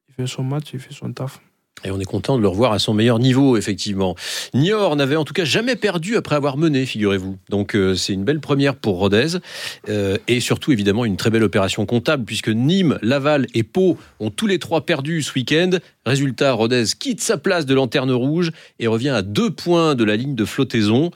il 0.09 0.15
fait 0.15 0.27
son 0.27 0.43
match, 0.43 0.73
il 0.73 0.79
fait 0.79 0.93
son 0.93 1.11
taf. 1.13 1.41
Et 1.83 1.91
on 1.91 1.99
est 1.99 2.05
content 2.05 2.37
de 2.37 2.41
le 2.41 2.47
revoir 2.47 2.71
à 2.71 2.79
son 2.79 2.93
meilleur 2.93 3.19
niveau, 3.19 3.57
effectivement. 3.57 4.15
Niort 4.53 4.95
n'avait 4.95 5.17
en 5.17 5.25
tout 5.25 5.33
cas 5.33 5.43
jamais 5.43 5.75
perdu 5.75 6.15
après 6.15 6.35
avoir 6.35 6.57
mené, 6.57 6.85
figurez-vous. 6.85 7.37
Donc 7.49 7.75
euh, 7.75 7.95
c'est 7.95 8.13
une 8.13 8.23
belle 8.23 8.39
première 8.39 8.75
pour 8.75 8.97
Rodez. 8.97 9.37
Euh, 9.89 10.17
et 10.27 10.39
surtout, 10.39 10.71
évidemment, 10.71 11.05
une 11.05 11.17
très 11.17 11.29
belle 11.29 11.43
opération 11.43 11.85
comptable, 11.85 12.23
puisque 12.23 12.47
Nîmes, 12.47 12.97
Laval 13.01 13.45
et 13.53 13.63
Pau 13.63 13.97
ont 14.19 14.31
tous 14.31 14.47
les 14.47 14.57
trois 14.57 14.85
perdu 14.85 15.21
ce 15.21 15.33
week-end. 15.35 15.71
Résultat, 16.05 16.53
Rodez 16.53 16.85
quitte 16.97 17.21
sa 17.21 17.37
place 17.37 17.65
de 17.65 17.75
lanterne 17.75 18.11
rouge 18.11 18.51
et 18.79 18.87
revient 18.87 19.09
à 19.09 19.21
deux 19.21 19.51
points 19.51 19.95
de 19.95 20.05
la 20.05 20.15
ligne 20.15 20.35
de 20.35 20.45
flottaison. 20.45 21.11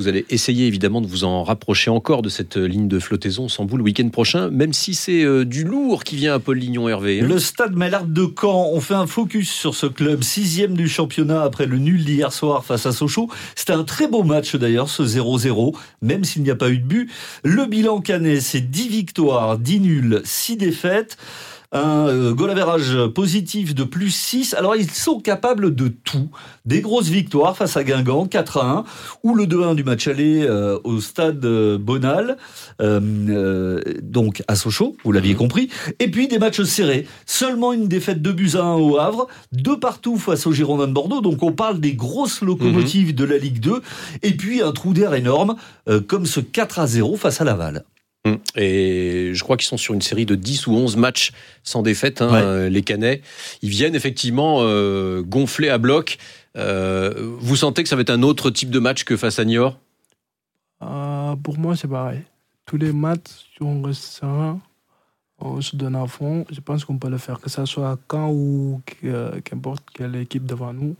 Vous 0.00 0.08
allez 0.08 0.24
essayer 0.30 0.66
évidemment 0.66 1.02
de 1.02 1.06
vous 1.06 1.24
en 1.24 1.44
rapprocher 1.44 1.90
encore 1.90 2.22
de 2.22 2.30
cette 2.30 2.56
ligne 2.56 2.88
de 2.88 2.98
flottaison 2.98 3.48
sans 3.48 3.66
bout 3.66 3.76
le 3.76 3.82
week-end 3.82 4.08
prochain, 4.08 4.48
même 4.48 4.72
si 4.72 4.94
c'est 4.94 5.22
euh, 5.24 5.44
du 5.44 5.62
lourd 5.62 6.04
qui 6.04 6.16
vient 6.16 6.32
à 6.32 6.38
Paul 6.38 6.56
Lignon 6.56 6.88
Hervé. 6.88 7.20
hein. 7.20 7.26
Le 7.28 7.38
stade 7.38 7.76
Malherbe 7.76 8.10
de 8.10 8.26
Caen, 8.40 8.70
on 8.72 8.80
fait 8.80 8.94
un 8.94 9.06
focus 9.06 9.50
sur 9.50 9.74
ce 9.74 9.84
club, 9.84 10.22
sixième 10.22 10.72
du 10.72 10.88
championnat 10.88 11.42
après 11.42 11.66
le 11.66 11.76
nul 11.76 12.02
d'hier 12.02 12.32
soir 12.32 12.64
face 12.64 12.86
à 12.86 12.92
Sochaux. 12.92 13.28
C'était 13.54 13.74
un 13.74 13.84
très 13.84 14.08
beau 14.08 14.22
match 14.22 14.56
d'ailleurs, 14.56 14.88
ce 14.88 15.02
0-0, 15.02 15.76
même 16.00 16.24
s'il 16.24 16.44
n'y 16.44 16.50
a 16.50 16.56
pas 16.56 16.70
eu 16.70 16.78
de 16.78 16.86
but. 16.86 17.10
Le 17.44 17.66
bilan 17.66 18.00
canet, 18.00 18.40
c'est 18.40 18.62
10 18.70 18.88
victoires, 18.88 19.58
10 19.58 19.80
nuls, 19.80 20.22
6 20.24 20.56
défaites. 20.56 21.18
Un 21.72 22.08
euh, 22.08 22.34
goal 22.34 22.50
average 22.50 23.06
positif 23.14 23.74
de 23.76 23.84
plus 23.84 24.10
6. 24.10 24.54
Alors 24.54 24.74
ils 24.74 24.90
sont 24.90 25.20
capables 25.20 25.74
de 25.74 25.88
tout. 25.88 26.28
Des 26.66 26.80
grosses 26.80 27.08
victoires 27.08 27.56
face 27.56 27.76
à 27.76 27.84
Guingamp, 27.84 28.26
4 28.26 28.58
à 28.58 28.70
1, 28.70 28.84
ou 29.22 29.34
le 29.34 29.46
2-1 29.46 29.76
du 29.76 29.84
match 29.84 30.08
aller 30.08 30.42
euh, 30.42 30.78
au 30.82 31.00
stade 31.00 31.44
euh, 31.44 31.78
Bonal, 31.78 32.36
euh, 32.80 33.00
euh, 33.28 33.80
donc 34.02 34.42
à 34.48 34.56
Sochaux, 34.56 34.96
vous 35.04 35.12
l'aviez 35.12 35.34
compris. 35.34 35.68
Et 36.00 36.10
puis 36.10 36.26
des 36.26 36.38
matchs 36.40 36.62
serrés. 36.62 37.06
Seulement 37.24 37.72
une 37.72 37.86
défaite 37.86 38.20
de 38.20 38.32
buts 38.32 38.52
à 38.54 38.62
1 38.62 38.74
au 38.74 38.98
Havre, 38.98 39.28
deux 39.52 39.78
partout 39.78 40.16
face 40.16 40.46
aux 40.46 40.52
Girondins 40.52 40.88
de 40.88 40.92
Bordeaux. 40.92 41.20
Donc 41.20 41.42
on 41.42 41.52
parle 41.52 41.78
des 41.78 41.94
grosses 41.94 42.40
locomotives 42.40 43.14
de 43.14 43.24
la 43.24 43.38
Ligue 43.38 43.60
2. 43.60 43.80
Et 44.22 44.36
puis 44.36 44.60
un 44.60 44.72
trou 44.72 44.92
d'air 44.92 45.14
énorme, 45.14 45.54
euh, 45.88 46.00
comme 46.00 46.26
ce 46.26 46.40
4 46.40 46.80
à 46.80 46.86
0 46.86 47.16
face 47.16 47.40
à 47.40 47.44
Laval. 47.44 47.84
Hum. 48.32 48.38
Et 48.56 49.30
je 49.34 49.42
crois 49.42 49.56
qu'ils 49.56 49.66
sont 49.68 49.76
sur 49.76 49.94
une 49.94 50.02
série 50.02 50.26
de 50.26 50.34
10 50.34 50.66
ou 50.66 50.72
11 50.74 50.96
matchs 50.96 51.32
sans 51.62 51.82
défaite, 51.82 52.22
hein, 52.22 52.32
Ouais. 52.32 52.40
euh, 52.42 52.68
les 52.68 52.82
Canets. 52.82 53.22
Ils 53.62 53.70
viennent 53.70 53.94
effectivement 53.94 54.58
euh, 54.60 55.22
gonfler 55.22 55.68
à 55.68 55.78
bloc. 55.78 56.18
Euh, 56.56 57.12
vous 57.38 57.56
sentez 57.56 57.82
que 57.82 57.88
ça 57.88 57.96
va 57.96 58.02
être 58.02 58.10
un 58.10 58.22
autre 58.22 58.50
type 58.50 58.70
de 58.70 58.78
match 58.78 59.04
que 59.04 59.16
face 59.16 59.38
à 59.38 59.44
Niort? 59.44 59.78
Euh, 60.82 61.36
pour 61.36 61.58
moi, 61.58 61.76
c'est 61.76 61.88
pareil. 61.88 62.20
Tous 62.66 62.76
les 62.76 62.92
matchs, 62.92 63.30
si 63.56 63.62
on 63.62 63.82
reste 63.82 64.02
serein, 64.02 64.60
on 65.38 65.60
se 65.60 65.74
donne 65.76 65.96
à 65.96 66.06
fond, 66.06 66.44
je 66.50 66.60
pense 66.60 66.84
qu'on 66.84 66.98
peut 66.98 67.08
le 67.08 67.18
faire, 67.18 67.40
que 67.40 67.48
ce 67.50 67.64
soit 67.64 67.98
Caen 68.10 68.30
ou 68.30 68.80
que- 68.84 69.40
qu'importe 69.40 69.82
quelle 69.94 70.16
équipe 70.16 70.44
devant 70.46 70.72
nous. 70.72 70.96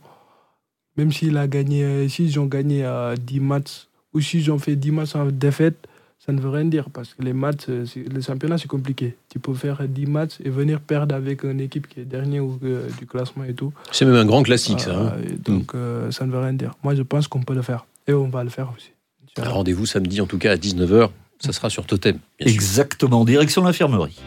Même 0.97 1.11
s'ils 1.11 1.37
a 1.37 1.47
gagné, 1.47 2.09
s'ils 2.09 2.39
ont 2.39 2.45
gagné 2.47 2.83
euh, 2.83 3.15
10 3.15 3.39
matchs 3.39 3.87
ou 4.13 4.19
s'ils 4.19 4.51
ont 4.51 4.59
fait 4.59 4.75
10 4.75 4.91
matchs 4.91 5.15
en 5.15 5.25
défaite, 5.27 5.87
ça 6.23 6.31
ne 6.31 6.39
veut 6.39 6.49
rien 6.49 6.65
dire 6.65 6.89
parce 6.91 7.13
que 7.15 7.23
les 7.23 7.33
matchs, 7.33 7.65
euh, 7.69 7.85
c'est- 7.85 8.07
le 8.07 8.21
championnat, 8.21 8.57
c'est 8.59 8.67
compliqué. 8.67 9.15
Tu 9.29 9.39
peux 9.39 9.53
faire 9.55 9.81
10 9.87 10.05
matchs 10.05 10.35
et 10.43 10.49
venir 10.49 10.79
perdre 10.79 11.15
avec 11.15 11.43
une 11.43 11.59
équipe 11.59 11.87
qui 11.87 12.01
est 12.01 12.05
dernière 12.05 12.45
ou, 12.45 12.59
euh, 12.63 12.87
du 12.99 13.05
classement 13.07 13.43
et 13.43 13.53
tout. 13.55 13.73
C'est 13.91 14.05
même 14.05 14.15
un 14.15 14.25
grand 14.25 14.43
classique, 14.43 14.81
ça. 14.81 14.95
hein. 14.95 15.13
Euh, 15.17 15.35
donc, 15.43 15.73
euh, 15.73 16.11
ça 16.11 16.25
ne 16.25 16.31
veut 16.31 16.39
rien 16.39 16.53
dire. 16.53 16.73
Moi, 16.83 16.93
je 16.95 17.01
pense 17.01 17.27
qu'on 17.27 17.41
peut 17.41 17.55
le 17.55 17.63
faire. 17.63 17.85
Et 18.07 18.13
on 18.13 18.27
va 18.29 18.43
le 18.43 18.49
faire 18.51 18.71
aussi. 18.75 18.91
Rendez-vous 19.37 19.85
samedi, 19.85 20.21
en 20.21 20.25
tout 20.27 20.37
cas 20.37 20.51
à 20.51 20.57
19h. 20.57 21.09
Ça 21.39 21.53
sera 21.53 21.69
sur 21.71 21.85
Totem. 21.87 22.17
bien 22.39 22.47
sûr. 22.47 22.53
Exactement, 22.53 23.25
direction 23.25 23.63
l'infirmerie. 23.63 24.19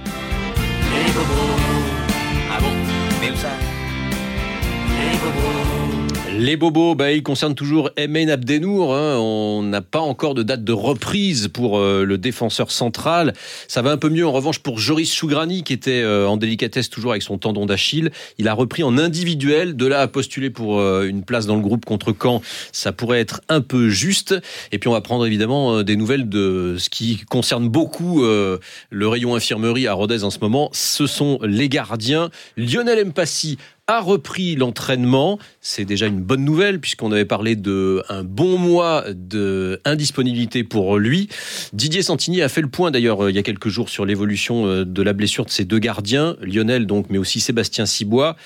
Les 6.45 6.59
bobos, 6.59 6.95
bah, 6.95 7.11
ils 7.11 7.23
concernent 7.23 7.55
toujours 7.55 7.89
Emen 7.97 8.29
Abdenour. 8.29 8.95
hein. 8.95 9.17
On 9.19 9.63
n'a 9.63 9.81
pas 9.81 10.01
encore 10.01 10.35
de 10.35 10.43
date 10.43 10.63
de 10.63 10.75
reprise 10.75 11.49
pour 11.49 11.79
euh, 11.79 12.05
le 12.05 12.19
défenseur 12.19 12.71
central. 12.71 13.33
Ça 13.67 13.81
va 13.81 13.93
un 13.93 13.97
peu 13.97 14.11
mieux 14.11 14.27
en 14.27 14.33
revanche 14.33 14.59
pour 14.59 14.79
Joris 14.79 15.15
Chougrani 15.15 15.63
qui 15.63 15.73
était 15.73 16.03
euh, 16.03 16.29
en 16.29 16.37
délicatesse 16.37 16.91
toujours 16.91 17.13
avec 17.13 17.23
son 17.23 17.39
tendon 17.39 17.65
d'Achille. 17.65 18.11
Il 18.37 18.47
a 18.47 18.53
repris 18.53 18.83
en 18.83 18.99
individuel. 18.99 19.75
De 19.75 19.87
là 19.87 20.03
à 20.03 20.07
postuler 20.07 20.51
pour 20.51 20.81
euh, 20.81 21.09
une 21.09 21.25
place 21.25 21.47
dans 21.47 21.57
le 21.57 21.63
groupe 21.63 21.87
contre 21.87 22.15
Caen, 22.23 22.43
ça 22.73 22.93
pourrait 22.93 23.21
être 23.21 23.41
un 23.49 23.63
peu 23.63 23.89
juste. 23.89 24.35
Et 24.71 24.79
puis 24.79 24.89
on 24.89 24.93
va 24.93 25.01
prendre 25.01 25.25
évidemment 25.25 25.83
des 25.83 25.97
nouvelles 25.97 26.29
de 26.29 26.77
ce 26.79 26.91
qui 26.91 27.23
concerne 27.31 27.71
beaucoup 27.71 28.23
le 28.23 29.09
rayon 29.09 29.35
infirmerie 29.35 29.87
à 29.87 29.95
Rodez 29.95 30.25
en 30.25 30.31
ce 30.31 30.41
moment. 30.41 30.69
Ce 30.73 31.07
sont 31.07 31.39
les 31.43 31.71
gardiens. 31.71 32.29
Lionel 32.59 33.03
Mpassi 33.07 33.57
a 33.87 34.01
repris 34.01 34.57
l'entraînement. 34.57 35.39
C'est 35.61 35.85
déjà 35.85 36.07
une 36.07 36.21
bonne 36.21 36.45
nouvelle 36.45 36.81
puisqu'on 36.81 37.13
avait 37.13 37.25
parlé 37.25 37.55
de 37.55 38.03
un 38.09 38.25
bon 38.25 38.57
mois 38.57 39.05
de 39.09 39.81
indisponibilité 39.85 40.65
pour 40.65 40.99
lui. 40.99 41.29
Didier 41.73 42.03
Santini 42.03 42.41
a 42.41 42.49
fait 42.49 42.63
le 42.63 42.69
point 42.69 42.91
d'ailleurs 42.91 43.25
euh, 43.25 43.31
il 43.31 43.37
y 43.37 43.39
a 43.39 43.43
quelques 43.43 43.69
jours 43.69 43.91
sur 43.91 44.07
l'évolution 44.07 44.67
euh, 44.67 44.85
de 44.85 45.03
la 45.03 45.13
blessure 45.13 45.45
de 45.45 45.51
ces 45.51 45.65
deux 45.65 45.79
gardiens, 45.79 46.37
Lionel 46.41 46.87
donc, 46.87 47.07
mais 47.11 47.19
aussi 47.19 47.41
Sébastien 47.41 47.85
Cibois. 47.85 48.37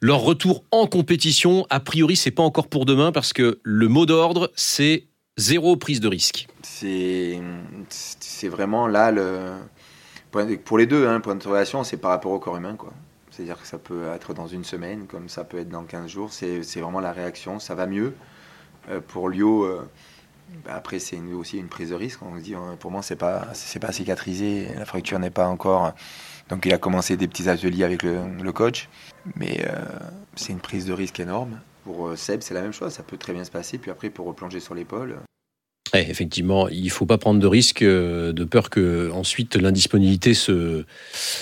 Leur 0.00 0.20
retour 0.20 0.64
en 0.70 0.86
compétition, 0.86 1.66
a 1.68 1.80
priori, 1.80 2.16
c'est 2.16 2.30
pas 2.30 2.42
encore 2.42 2.68
pour 2.68 2.86
demain 2.86 3.12
parce 3.12 3.32
que 3.32 3.60
le 3.62 3.88
mot 3.88 4.06
d'ordre, 4.06 4.50
c'est 4.54 5.04
zéro 5.36 5.76
prise 5.76 6.00
de 6.00 6.08
risque. 6.08 6.46
C'est 6.62 7.40
c'est 7.90 8.48
vraiment 8.48 8.86
là 8.86 9.10
le 9.10 9.52
pour 10.64 10.78
les 10.78 10.86
deux. 10.86 11.06
Hein, 11.06 11.20
point 11.20 11.34
d'interrogation, 11.34 11.84
c'est 11.84 11.96
par 11.96 12.10
rapport 12.10 12.32
au 12.32 12.38
corps 12.38 12.56
humain, 12.56 12.74
quoi. 12.76 12.92
C'est-à-dire 13.38 13.60
que 13.60 13.68
ça 13.68 13.78
peut 13.78 14.08
être 14.12 14.34
dans 14.34 14.48
une 14.48 14.64
semaine, 14.64 15.06
comme 15.06 15.28
ça 15.28 15.44
peut 15.44 15.60
être 15.60 15.68
dans 15.68 15.84
15 15.84 16.10
jours. 16.10 16.32
C'est 16.32 16.80
vraiment 16.80 16.98
la 16.98 17.12
réaction. 17.12 17.60
Ça 17.60 17.76
va 17.76 17.86
mieux. 17.86 18.14
Euh, 18.90 19.00
pour 19.00 19.28
Lio, 19.28 19.62
euh, 19.62 19.88
bah, 20.64 20.72
après, 20.74 20.98
c'est 20.98 21.20
aussi 21.20 21.56
une 21.56 21.68
prise 21.68 21.90
de 21.90 21.94
risque. 21.94 22.20
On 22.22 22.36
se 22.36 22.42
dit, 22.42 22.56
euh, 22.56 22.74
pour 22.80 22.90
moi, 22.90 23.00
c'est 23.00 23.14
pas, 23.14 23.46
pas 23.80 23.92
cicatrisé. 23.92 24.66
La 24.76 24.84
fracture 24.84 25.20
n'est 25.20 25.30
pas 25.30 25.46
encore. 25.46 25.92
Donc, 26.48 26.66
il 26.66 26.74
a 26.74 26.78
commencé 26.78 27.16
des 27.16 27.28
petits 27.28 27.48
ateliers 27.48 27.84
avec 27.84 28.02
le, 28.02 28.50
coach. 28.50 28.88
Mais 29.36 29.64
c'est 30.34 30.52
une 30.52 30.58
prise 30.58 30.86
de 30.86 30.92
risque 30.92 31.20
énorme. 31.20 31.60
Pour 31.84 32.18
Seb, 32.18 32.40
c'est 32.40 32.54
la 32.54 32.62
même 32.62 32.72
chose. 32.72 32.92
Ça 32.92 33.04
peut 33.04 33.18
très 33.18 33.32
bien 33.32 33.44
se 33.44 33.52
passer. 33.52 33.78
Puis 33.78 33.92
après, 33.92 34.10
pour 34.10 34.26
replonger 34.26 34.58
sur 34.58 34.74
l'épaule. 34.74 35.16
Eh, 35.94 36.00
effectivement, 36.10 36.68
il 36.68 36.90
faut 36.90 37.06
pas 37.06 37.16
prendre 37.18 37.40
de 37.40 37.46
risque, 37.46 37.82
euh, 37.82 38.32
de 38.32 38.44
peur 38.44 38.68
que 38.68 39.10
ensuite 39.12 39.56
l'indisponibilité 39.56 40.34
se, 40.34 40.84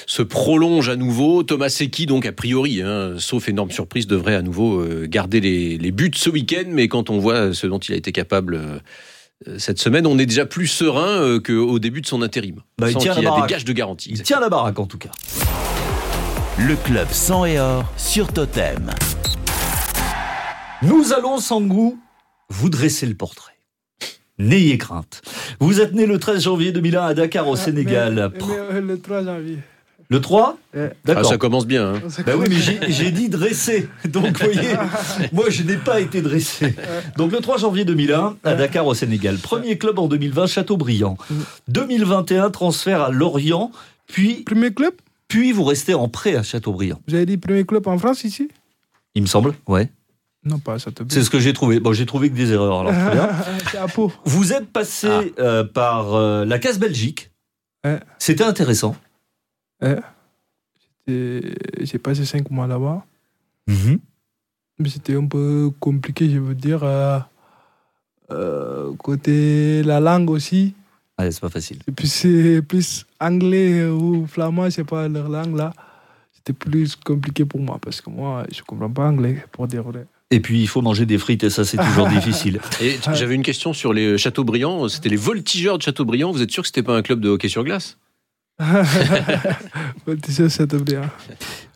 se 0.07 0.23
prolonge 0.23 0.89
à 0.89 0.97
nouveau. 0.97 1.43
Thomas 1.43 1.69
Secchi, 1.69 2.07
donc 2.07 2.27
a 2.27 2.33
priori, 2.33 2.81
hein, 2.83 3.15
sauf 3.19 3.49
énorme 3.49 3.71
surprise, 3.73 4.07
devrait 4.07 4.37
à 4.37 4.43
nouveau 4.43 4.79
euh, 4.81 5.07
garder 5.09 5.41
les, 5.41 5.79
les 5.79 5.91
buts 5.91 6.13
ce 6.15 6.31
week-end. 6.31 6.65
Mais 6.69 6.87
quand 6.89 7.11
on 7.11 7.19
voit 7.19 7.53
ce 7.55 7.67
dont 7.67 7.79
il 7.79 7.95
a 7.95 7.97
été 7.97 8.13
capable 8.13 8.55
euh, 8.55 9.59
cette 9.59 9.79
semaine, 9.81 10.07
on 10.07 10.19
est 10.19 10.27
déjà 10.27 10.47
plus 10.47 10.67
serein 10.69 11.39
qu'au 11.41 11.79
début 11.79 12.01
de 12.01 12.07
son 12.07 12.23
intérim. 12.23 12.61
Bah, 12.79 12.91
il 12.91 12.97
tient 12.97 13.13
la 13.13 13.19
a 13.19 13.21
des 13.21 13.27
baraque. 13.27 13.51
gages 13.51 13.65
de 13.65 13.73
garantie. 13.73 14.11
Il 14.13 14.23
tient 14.23 14.41
la 14.41 14.49
baraque 14.49 14.79
en 14.79 14.87
tout 14.87 14.99
cas. 14.99 15.11
Le 16.59 16.75
club 16.77 17.09
sang 17.11 17.45
et 17.45 17.59
or 17.59 17.85
sur 17.99 18.33
Totem. 18.33 18.91
Nous 20.83 21.13
allons, 21.13 21.39
Sangou, 21.39 21.99
vous 22.49 22.71
dresser 22.71 23.07
le 23.07 23.15
portrait. 23.15 23.56
N'ayez 24.39 24.77
crainte. 24.79 25.23
Vous 25.61 25.81
êtes 25.81 25.95
né 25.95 26.05
le 26.07 26.19
13 26.19 26.43
janvier 26.43 26.73
2001 26.73 27.07
à 27.07 27.15
Dakar, 27.15 27.49
au 27.49 27.55
Ah, 27.55 27.57
Sénégal. 27.57 28.15
mais- 28.39 28.47
mais, 28.47 28.55
euh, 28.59 28.81
le 28.81 28.99
3 28.99 29.25
janvier. 29.25 29.59
Le 30.09 30.21
3 30.21 30.57
Eh. 30.73 30.79
Ah, 30.79 30.89
D'accord. 31.05 31.25
ça 31.27 31.37
commence 31.39 31.67
bien. 31.67 31.95
hein. 31.95 32.01
Ben 32.27 32.37
oui, 32.37 32.47
mais 32.49 32.57
j'ai- 32.57 32.79
j'ai 32.93 33.11
dit 33.11 33.29
dressé. 33.29 33.89
Donc, 34.09 34.39
vous 34.39 34.53
voyez, 34.53 34.75
moi, 35.33 35.47
je 35.49 35.63
n'ai 35.65 35.77
pas 35.77 36.01
été 36.01 36.23
dressé. 36.23 36.75
Donc, 37.17 37.33
le 37.33 37.39
3 37.39 37.59
janvier 37.59 37.85
2001, 37.85 38.37
à 38.45 38.55
Dakar, 38.55 38.87
au 38.87 38.95
Sénégal. 38.95 39.37
Premier 39.39 39.79
club 39.79 39.99
en 39.99 40.07
2020, 40.07 40.47
Châteaubriand. 40.47 41.17
2021, 41.69 42.51
transfert 42.51 43.03
à 43.03 43.11
Lorient. 43.11 43.73
Puis, 44.07 44.43
Premier 44.45 44.73
club? 44.73 44.93
Puis 45.29 45.51
vous 45.51 45.65
restez 45.65 45.95
en 45.95 46.09
prêt 46.09 46.37
à 46.37 46.45
Châteaubriand. 46.45 47.01
Vous 47.09 47.15
avez 47.15 47.27
dit 47.27 47.37
premier 47.37 47.65
club 47.65 47.89
en 47.89 47.99
France 47.99 48.23
ici? 48.23 48.49
Il 49.17 49.23
me 49.23 49.27
semble, 49.27 49.55
ouais. 49.67 49.91
Non, 50.47 50.59
pas 50.61 50.79
ça 50.79 50.93
te 50.93 51.03
C'est 51.09 51.23
ce 51.25 51.29
que 51.31 51.41
j'ai 51.41 51.53
trouvé. 51.53 51.81
Bon, 51.81 51.93
j'ai 51.93 52.07
trouvé 52.07 52.31
que 52.31 52.35
des 52.37 52.53
erreurs, 52.53 52.81
alors 52.81 52.93
très 52.93 53.11
bien. 53.11 53.29
À 53.83 53.89
Pau. 53.89 54.13
Vous 54.25 54.53
êtes 54.53 54.71
passé 54.73 55.09
Ah. 55.11 55.41
euh, 55.43 55.65
par 55.65 56.15
euh, 56.15 56.45
la 56.45 56.59
case 56.59 56.79
Belgique. 56.79 57.31
Ouais. 57.85 57.99
C'était 58.19 58.45
intéressant. 58.45 58.95
Et 61.09 61.41
J'ai 61.81 61.99
passé 61.99 62.25
cinq 62.25 62.51
mois 62.51 62.67
là-bas. 62.67 63.05
Mais 64.79 64.89
c'était 64.89 65.17
un 65.17 65.27
peu 65.27 65.71
compliqué, 65.81 66.29
je 66.31 66.39
veux 66.39 66.55
dire. 66.55 66.83
euh, 68.31 68.93
côté 68.99 69.83
la 69.83 70.01
langue 70.01 70.31
aussi. 70.31 70.75
Ouais, 71.19 71.31
c'est 71.31 71.41
pas 71.41 71.49
facile. 71.49 71.79
Et 71.89 71.93
puis 71.93 72.09
c'est 72.09 72.61
plus 72.63 73.07
anglais 73.21 73.87
ou 73.87 74.27
flamand, 74.27 74.71
c'est 74.71 74.85
pas 74.85 75.09
leur 75.09 75.29
langue 75.29 75.57
là. 75.57 75.73
C'était 76.33 76.53
plus 76.53 76.95
compliqué 76.97 77.45
pour 77.45 77.61
moi 77.61 77.79
parce 77.81 78.01
que 78.01 78.11
moi, 78.11 78.45
je 78.53 78.63
comprends 78.63 78.91
pas 78.91 79.07
anglais, 79.09 79.43
pour 79.53 79.67
vrai. 79.67 80.07
Et 80.31 80.41
puis 80.41 80.61
il 80.61 80.67
faut 80.67 80.83
manger 80.83 81.07
des 81.07 81.19
frites 81.19 81.45
et 81.45 81.51
ça 81.51 81.65
c'est 81.65 81.77
toujours 81.77 82.09
difficile. 82.19 82.61
Et 82.81 82.99
j'avais 83.15 83.35
une 83.35 83.43
question 83.43 83.73
sur 83.73 83.93
les 83.93 84.19
Châteaubriand. 84.19 84.89
C'était 84.89 85.09
les 85.09 85.17
voltigeurs 85.17 85.79
de 85.79 85.83
Châteaubriand. 85.83 86.33
Vous 86.33 86.43
êtes 86.43 86.51
sûr 86.51 86.63
que 86.63 86.69
c'était 86.69 86.83
pas 86.83 86.97
un 86.97 87.03
club 87.03 87.21
de 87.21 87.29
hockey 87.29 87.49
sur 87.49 87.65
glace? 87.65 87.99
Voltigeur, 90.07 90.51
ça 90.51 90.67
te 90.67 90.77
plaît, 90.77 90.97
hein. 90.97 91.11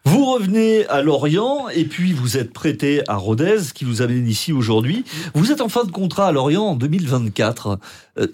Vous 0.04 0.24
revenez 0.24 0.86
à 0.86 1.02
Lorient 1.02 1.68
et 1.68 1.84
puis 1.84 2.12
vous 2.12 2.38
êtes 2.38 2.52
prêté 2.52 3.02
à 3.06 3.16
Rodez 3.16 3.58
qui 3.74 3.84
vous 3.84 4.00
amène 4.00 4.26
ici 4.26 4.52
aujourd'hui. 4.52 5.04
Vous 5.34 5.52
êtes 5.52 5.60
en 5.60 5.68
fin 5.68 5.84
de 5.84 5.90
contrat 5.90 6.28
à 6.28 6.32
Lorient 6.32 6.64
en 6.64 6.76
2024. 6.76 7.78
Euh, 8.18 8.26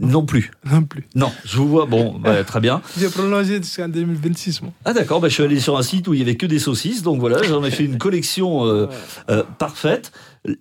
non 0.00 0.26
plus. 0.26 0.50
Non 0.70 0.82
plus. 0.82 1.06
Non, 1.14 1.32
je 1.44 1.56
vous 1.56 1.68
vois. 1.68 1.86
Bon, 1.86 2.18
bah, 2.18 2.44
très 2.44 2.60
bien. 2.60 2.82
J'ai 2.98 3.08
prolongé 3.08 3.56
jusqu'en 3.56 3.88
2026, 3.88 4.62
moi. 4.62 4.72
Ah 4.84 4.92
d'accord, 4.92 5.20
bah, 5.20 5.28
je 5.28 5.34
suis 5.34 5.42
allé 5.42 5.60
sur 5.60 5.78
un 5.78 5.82
site 5.82 6.08
où 6.08 6.14
il 6.14 6.18
y 6.18 6.22
avait 6.22 6.36
que 6.36 6.46
des 6.46 6.58
saucisses, 6.58 7.02
donc 7.02 7.20
voilà, 7.20 7.42
j'en 7.42 7.64
ai 7.64 7.70
fait 7.70 7.84
une 7.84 7.98
collection 7.98 8.66
euh, 8.66 8.86
euh, 9.30 9.44
parfaite. 9.58 10.12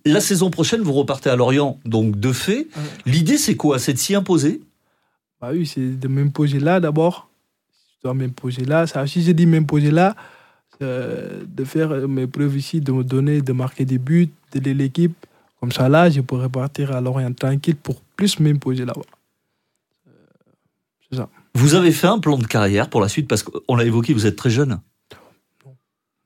La 0.05 0.21
saison 0.21 0.49
prochaine, 0.49 0.81
vous 0.81 0.93
repartez 0.93 1.29
à 1.29 1.35
Lorient, 1.35 1.79
donc 1.85 2.19
de 2.19 2.31
fait. 2.31 2.67
L'idée, 3.05 3.37
c'est 3.37 3.55
quoi? 3.55 3.79
C'est 3.79 3.93
de 3.93 3.99
s'y 3.99 4.15
imposer? 4.15 4.61
Bah 5.41 5.49
oui, 5.51 5.65
c'est 5.65 5.99
de 5.99 6.07
m'imposer 6.07 6.59
là 6.59 6.79
d'abord. 6.79 7.29
Dois 8.05 8.13
m'imposer 8.13 8.65
là. 8.65 8.85
Ça, 8.85 9.07
si 9.07 9.23
je 9.23 9.31
dis 9.31 9.47
m'imposer 9.47 9.89
là, 9.89 10.15
euh, 10.83 11.43
de 11.47 11.63
faire 11.63 11.89
mes 12.07 12.27
preuves 12.27 12.55
ici, 12.55 12.79
de 12.79 12.91
me 12.91 13.03
donner, 13.03 13.41
de 13.41 13.51
marquer 13.51 13.83
des 13.83 13.97
buts, 13.97 14.29
d'aider 14.51 14.75
l'équipe. 14.75 15.15
Comme 15.59 15.71
ça, 15.71 15.89
là, 15.89 16.07
je 16.11 16.21
pourrais 16.21 16.49
partir 16.49 16.91
à 16.95 17.01
Lorient 17.01 17.33
tranquille 17.33 17.75
pour 17.75 18.01
plus 18.15 18.39
m'imposer 18.39 18.85
là-bas. 18.85 19.01
Vous 21.55 21.73
avez 21.73 21.91
fait 21.91 22.05
un 22.05 22.19
plan 22.19 22.37
de 22.37 22.45
carrière 22.45 22.91
pour 22.91 23.01
la 23.01 23.07
suite, 23.09 23.27
parce 23.27 23.41
qu'on 23.41 23.75
l'a 23.75 23.85
évoqué, 23.85 24.13
vous 24.13 24.27
êtes 24.27 24.35
très 24.35 24.51
jeune. 24.51 24.79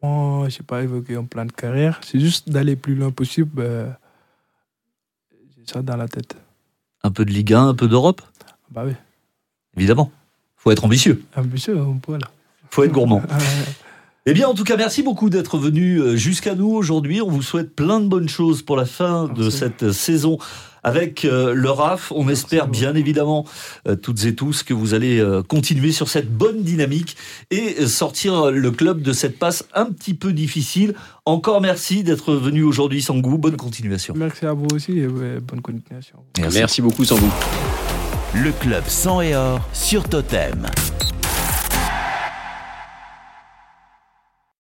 Moi, 0.02 0.50
je 0.50 0.58
n'ai 0.60 0.66
pas 0.66 0.84
évoqué 0.84 1.16
un 1.16 1.24
plan 1.24 1.46
de 1.46 1.54
carrière. 1.54 2.02
C'est 2.04 2.20
juste 2.20 2.50
d'aller 2.50 2.76
plus 2.76 2.96
loin 2.96 3.12
possible. 3.12 3.62
euh, 3.62 3.90
J'ai 5.56 5.64
ça 5.66 5.82
dans 5.82 5.96
la 5.96 6.10
tête. 6.10 6.36
Un 7.04 7.12
peu 7.12 7.24
de 7.24 7.32
Ligue 7.32 7.54
1, 7.54 7.70
un 7.70 7.74
peu 7.74 7.88
d'Europe, 7.88 8.22
Bah 8.70 8.84
oui, 8.86 8.94
évidemment. 9.78 10.12
Faut 10.60 10.72
être 10.72 10.86
ambitieux, 10.86 11.24
ambitieux, 11.36 11.78
un 11.80 11.98
peu 11.98 12.14
là. 12.14 12.28
faut 12.70 12.84
être 12.84 12.92
gourmand. 12.92 13.22
Eh 14.26 14.34
bien, 14.34 14.48
en 14.48 14.54
tout 14.54 14.64
cas, 14.66 14.78
merci 14.78 15.02
beaucoup 15.02 15.30
d'être 15.30 15.58
venu 15.58 15.98
euh, 15.98 16.16
jusqu'à 16.16 16.54
nous 16.54 16.70
aujourd'hui. 16.70 17.22
On 17.22 17.30
vous 17.30 17.42
souhaite 17.42 17.74
plein 17.74 18.00
de 18.00 18.08
bonnes 18.08 18.30
choses 18.30 18.62
pour 18.62 18.76
la 18.76 18.86
fin 18.86 19.28
de 19.28 19.44
Merci. 19.44 19.58
cette 19.58 19.92
saison 19.92 20.38
avec 20.84 21.26
euh, 21.26 21.54
le 21.54 21.70
RAF. 21.70 22.12
On 22.16 22.30
espère 22.30 22.68
bien 22.68 22.96
évidemment, 22.96 23.46
euh, 23.88 23.96
toutes 23.96 24.26
et 24.26 24.36
tous, 24.36 24.64
que 24.64 24.74
vous 24.74 24.94
allez 24.94 25.20
euh, 25.20 25.42
continuer 25.42 25.92
sur 25.92 26.10
cette 26.10 26.32
bonne 26.32 26.62
dynamique 26.64 27.16
et 27.50 27.78
euh, 27.80 27.88
sortir 27.88 28.52
le 28.52 28.72
club 28.72 29.02
de 29.02 29.14
cette 29.14 29.40
passe 29.40 29.66
un 29.74 29.86
petit 29.86 30.14
peu 30.14 30.34
difficile. 30.34 30.94
Encore 31.26 31.62
merci 31.62 32.04
d'être 32.04 32.34
venu 32.36 32.64
aujourd'hui, 32.64 33.02
Sangou. 33.02 33.38
Bonne 33.38 33.58
continuation. 33.58 34.14
Merci 34.18 34.46
à 34.46 34.54
vous 34.54 34.68
aussi 34.74 35.00
et 35.00 35.08
bonne 35.08 35.62
continuation. 35.62 36.18
Merci 36.38 36.82
beaucoup, 36.82 37.06
Sambou. 37.06 37.32
Le 38.36 38.52
club 38.52 38.84
sang 38.88 39.22
et 39.22 39.36
or 39.36 39.60
sur 39.74 40.08
Totem. 40.08 40.68